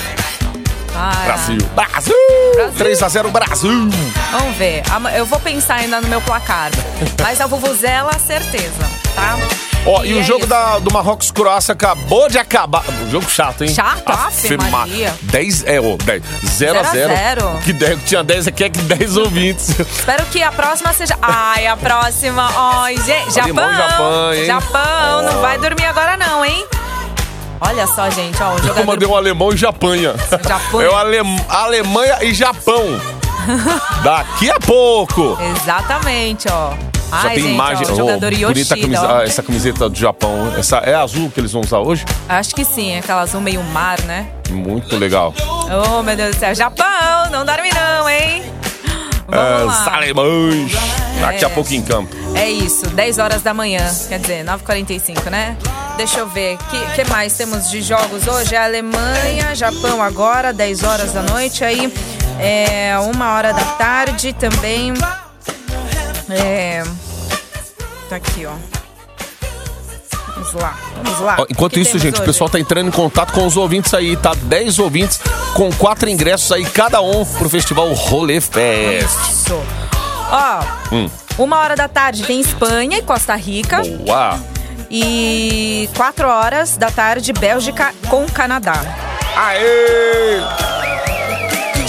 Ah, 0.99 1.11
Brasil. 1.25 1.57
Brasil! 1.75 2.15
Brasil. 2.55 2.97
3x0 2.97 3.31
Brasil! 3.31 3.89
Vamos 4.31 4.57
ver. 4.57 4.81
Eu 5.15 5.25
vou 5.25 5.39
pensar 5.39 5.75
ainda 5.75 6.01
no 6.01 6.07
meu 6.07 6.21
placar. 6.21 6.71
Mas 7.21 7.39
a 7.39 7.45
Vuvuzela, 7.45 8.13
certeza, 8.17 8.89
tá? 9.15 9.37
Ó, 9.89 10.03
e, 10.03 10.09
E 10.09 10.13
o 10.15 10.19
é 10.19 10.23
jogo 10.23 10.39
isso. 10.41 10.47
da, 10.49 10.79
do 10.79 10.91
Marrocos 10.91 11.31
Croácia 11.31 11.71
acabou 11.71 12.27
de 12.29 12.37
acabar. 12.37 12.83
Um 13.03 13.09
jogo 13.09 13.29
chato, 13.29 13.63
hein? 13.63 13.69
Chato? 13.73 14.03
Ma- 14.57 14.69
Maria. 14.69 15.13
10, 15.23 15.63
é, 15.65 15.79
ó, 15.79 15.95
10. 16.03 16.23
0 16.45 16.79
a 16.79 16.83
0 16.83 16.91
Zero 16.93 17.11
a 17.11 17.15
zero. 17.15 17.59
Que 17.63 17.71
10, 17.73 17.99
tinha 18.05 18.23
10 18.23 18.47
aqui, 18.47 18.63
é 18.65 18.69
que 18.69 18.79
10 18.81 19.15
ouvintes. 19.17 19.69
Espero 19.79 20.25
que 20.25 20.43
a 20.43 20.51
próxima 20.51 20.91
seja. 20.93 21.17
Ai, 21.21 21.65
a 21.67 21.77
próxima. 21.77 22.49
Ai, 22.83 22.97
gente. 22.97 23.33
Japão. 23.33 23.73
Japão, 23.75 24.33
hein? 24.33 24.45
Japão, 24.45 25.21
não 25.23 25.41
vai 25.41 25.57
dormir 25.57 25.85
agora, 25.85 26.17
não, 26.17 26.43
hein? 26.43 26.65
Olha 27.61 27.87
só, 27.87 28.09
gente, 28.09 28.41
ó, 28.43 28.49
o 28.49 28.57
Eu 28.57 28.63
jogador. 28.63 28.85
mandei 28.85 29.07
um 29.07 29.15
alemão 29.15 29.51
e 29.53 29.57
Japanha. 29.57 30.13
Japanha. 30.47 30.87
É 30.87 30.91
o 30.91 30.95
Alem- 30.95 31.45
Alemanha 31.49 32.17
e 32.23 32.33
Japão. 32.33 32.83
Daqui 34.03 34.51
a 34.51 34.59
pouco. 34.59 35.37
Exatamente, 35.55 36.47
ó. 36.51 36.73
Ai, 37.11 37.35
tem 37.35 37.43
gente, 37.43 37.53
imagem. 37.53 37.87
ó, 37.89 37.95
jogador 37.95 38.33
oh, 38.33 38.47
bonita 38.47 38.59
Yoshida, 38.75 38.81
camisa- 38.81 39.07
ó. 39.07 39.17
ah, 39.19 39.23
essa 39.23 39.43
camiseta 39.43 39.89
do 39.89 39.97
Japão. 39.97 40.53
Essa 40.57 40.77
é 40.77 40.93
azul 40.95 41.29
que 41.31 41.39
eles 41.39 41.51
vão 41.51 41.61
usar 41.61 41.79
hoje? 41.79 42.03
Acho 42.27 42.53
que 42.53 42.65
sim, 42.65 42.97
aquela 42.97 43.21
azul 43.21 43.39
meio 43.41 43.63
mar, 43.63 43.99
né? 44.01 44.27
Muito 44.49 44.95
legal. 44.97 45.33
Oh, 45.39 46.03
meu 46.03 46.15
Deus 46.15 46.35
do 46.35 46.39
céu. 46.39 46.53
Japão, 46.55 47.29
não 47.31 47.45
dorme 47.45 47.69
não, 47.73 48.09
hein? 48.09 48.43
Vamos 49.27 49.75
É, 49.75 49.89
lá. 49.89 49.95
alemães. 49.95 50.71
Daqui 51.19 51.43
a 51.43 51.47
É. 51.47 51.51
pouco 51.51 51.73
em 51.73 51.81
campo. 51.81 52.15
É 52.35 52.47
isso, 52.49 52.87
10 52.89 53.17
horas 53.17 53.41
da 53.41 53.53
manhã, 53.53 53.83
quer 54.07 54.19
dizer, 54.19 54.45
9h45, 54.45 55.29
né? 55.29 55.57
Deixa 55.97 56.19
eu 56.19 56.27
ver, 56.27 56.55
o 56.55 56.57
que, 56.65 56.79
que 57.03 57.09
mais 57.09 57.33
temos 57.35 57.69
de 57.71 57.81
jogos 57.81 58.27
hoje? 58.27 58.53
É 58.53 58.63
Alemanha, 58.63 59.55
Japão 59.55 60.01
agora, 60.01 60.53
10 60.53 60.83
horas 60.83 61.11
da 61.13 61.23
noite, 61.23 61.63
aí 61.63 61.91
é 62.39 62.93
uma 63.13 63.33
hora 63.33 63.51
da 63.53 63.63
tarde 63.63 64.31
também. 64.33 64.93
É. 66.29 66.83
Tá 68.09 68.15
aqui, 68.17 68.45
ó. 68.45 68.53
Vamos 70.35 70.53
lá, 70.53 70.77
vamos 71.03 71.19
lá. 71.19 71.35
Ó, 71.39 71.45
Enquanto 71.49 71.75
O 71.75 71.79
isso, 71.79 71.97
gente, 71.97 72.15
o 72.15 72.17
hoje? 72.19 72.25
pessoal 72.27 72.49
tá 72.49 72.59
entrando 72.59 72.87
em 72.87 72.91
contato 72.91 73.33
com 73.33 73.45
os 73.45 73.57
ouvintes 73.57 73.93
aí, 73.93 74.15
tá? 74.15 74.33
10 74.35 74.77
ouvintes 74.79 75.19
com 75.53 75.71
quatro 75.73 76.07
ingressos 76.09 76.51
aí, 76.51 76.63
cada 76.65 77.01
um 77.01 77.25
pro 77.25 77.49
festival 77.49 77.91
Rolê 77.93 78.39
Fest. 78.39 79.07
Isso. 79.29 79.59
Ó, 80.29 80.63
Hum. 80.95 81.09
uma 81.37 81.57
hora 81.57 81.75
da 81.75 81.87
tarde 81.87 82.23
tem 82.23 82.39
Espanha 82.39 82.97
e 82.99 83.01
Costa 83.01 83.35
Rica. 83.35 83.81
Boa! 84.05 84.39
E 84.91 85.89
4 85.97 86.27
horas 86.29 86.77
da 86.77 86.89
tarde, 86.91 87.33
Bélgica 87.33 87.93
com 88.09 88.25
Canadá. 88.27 88.79
Aê! 89.35 90.39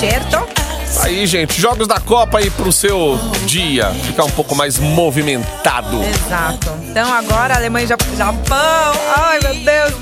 Certo? 0.01 0.58
Aí, 1.03 1.27
gente, 1.27 1.61
jogos 1.61 1.87
da 1.87 2.01
Copa 2.01 2.39
aí 2.39 2.51
pro 2.51 2.73
seu 2.73 3.19
dia 3.47 3.91
ficar 4.05 4.25
um 4.25 4.31
pouco 4.31 4.55
mais 4.55 4.79
movimentado. 4.79 6.03
Exato. 6.05 6.71
Então 6.83 7.13
agora 7.13 7.55
Alemanha 7.55 7.85
e 7.85 7.89
Jap- 7.89 8.17
Japão. 8.17 8.93
Ai, 9.17 9.39
meu 9.41 9.55
Deus. 9.55 9.95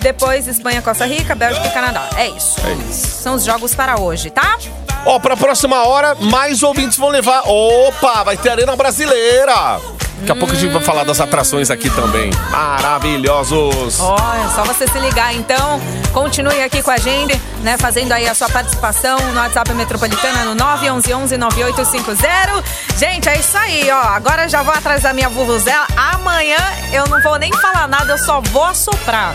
Depois 0.00 0.46
Espanha, 0.46 0.80
Costa 0.82 1.04
Rica, 1.06 1.34
Bélgica 1.34 1.66
e 1.66 1.70
Canadá. 1.70 2.08
É 2.16 2.28
isso. 2.28 2.56
É 2.64 2.72
isso. 2.88 3.06
São 3.22 3.34
os 3.34 3.44
jogos 3.44 3.74
para 3.74 3.98
hoje, 3.98 4.30
tá? 4.30 4.58
Ó, 5.04 5.18
pra 5.18 5.36
próxima 5.36 5.84
hora, 5.86 6.14
mais 6.16 6.62
ouvintes 6.62 6.98
vão 6.98 7.08
levar. 7.08 7.42
Opa, 7.48 8.22
vai 8.22 8.36
ter 8.36 8.50
Arena 8.50 8.76
Brasileira! 8.76 9.80
Daqui 10.18 10.32
a 10.32 10.36
pouco 10.36 10.54
a 10.54 10.56
gente 10.56 10.72
vai 10.72 10.82
falar 10.82 11.04
das 11.04 11.20
atrações 11.20 11.70
aqui 11.70 11.90
também. 11.90 12.30
Maravilhosos! 12.50 14.00
Ó, 14.00 14.16
é 14.16 14.48
só 14.54 14.64
você 14.64 14.88
se 14.88 14.98
ligar. 14.98 15.34
Então, 15.34 15.80
continue 16.12 16.62
aqui 16.62 16.82
com 16.82 16.90
a 16.90 16.98
gente, 16.98 17.40
né? 17.62 17.76
Fazendo 17.76 18.12
aí 18.12 18.26
a 18.26 18.34
sua 18.34 18.48
participação 18.48 19.18
no 19.32 19.38
WhatsApp 19.38 19.72
Metropolitana 19.74 20.44
no 20.44 20.56
911-9850. 20.56 22.64
Gente, 22.96 23.28
é 23.28 23.38
isso 23.38 23.56
aí, 23.58 23.88
ó. 23.90 24.00
Agora 24.00 24.48
já 24.48 24.62
vou 24.62 24.74
atrás 24.74 25.02
da 25.02 25.12
minha 25.12 25.28
vuvuzela. 25.28 25.86
Amanhã 25.96 26.56
eu 26.92 27.06
não 27.08 27.20
vou 27.20 27.38
nem 27.38 27.52
falar 27.52 27.86
nada, 27.86 28.12
eu 28.12 28.18
só 28.18 28.40
vou 28.40 28.64
assoprar. 28.64 29.34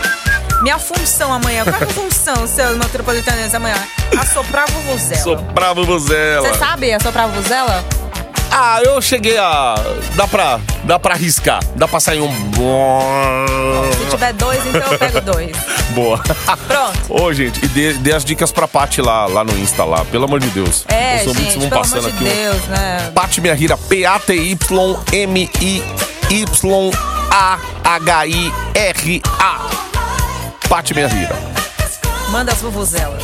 Minha 0.62 0.78
função 0.78 1.32
amanhã. 1.32 1.64
Qual 1.64 1.80
é 1.80 1.84
a 1.84 1.88
função, 1.88 2.46
seu 2.46 2.76
metropolitanense, 2.76 3.54
amanhã? 3.54 3.76
Assoprar 4.20 4.64
a 4.68 4.72
vuvuzela. 4.72 5.20
Soprava 5.20 5.82
Vuzela. 5.82 6.48
Você 6.48 6.58
sabe 6.58 6.92
assoprar 6.92 7.24
a 7.24 7.28
vuvuzela? 7.28 7.84
Ah, 8.54 8.82
eu 8.84 9.00
cheguei 9.00 9.38
a. 9.38 9.74
Dá 10.14 10.28
pra. 10.28 10.60
Dá 10.84 10.98
pra 10.98 11.14
arriscar. 11.14 11.60
Dá 11.74 11.88
pra 11.88 11.98
sair 12.00 12.20
um. 12.20 12.30
Se 13.98 14.10
tiver 14.10 14.32
dois, 14.34 14.66
então 14.66 14.80
eu 14.92 14.98
pego 14.98 15.20
dois. 15.22 15.56
Boa. 15.94 16.18
Pronto. 16.68 16.98
Ô, 17.22 17.32
gente, 17.32 17.64
e 17.64 17.68
dê, 17.68 17.94
dê 17.94 18.12
as 18.12 18.24
dicas 18.24 18.50
pra 18.52 18.68
Paty 18.68 19.00
lá, 19.00 19.26
lá 19.26 19.42
no 19.44 19.56
Insta, 19.58 19.84
lá. 19.84 20.04
Pelo 20.06 20.24
amor 20.24 20.40
de 20.40 20.48
Deus. 20.50 20.84
É, 20.88 21.20
Os 21.22 21.28
ouvintes 21.28 21.52
gente, 21.54 21.60
vão 21.60 21.68
pelo 21.70 21.80
passando 21.80 22.06
amor 22.08 22.12
de 22.12 22.16
aqui. 22.16 22.24
um- 22.24 22.42
Deus, 22.52 22.62
né? 22.68 23.10
Paty 23.14 23.40
Minha 23.40 23.54
Rira, 23.54 23.76
P-A-T-Y-M-I-Y-A-H-I-R-A. 28.32 29.58
Paty 30.68 30.94
Minha 30.94 31.08
Rira. 31.08 31.36
Manda 32.30 32.52
as 32.52 32.60
vuvuzelas. 32.60 33.22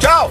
Tchau! 0.00 0.30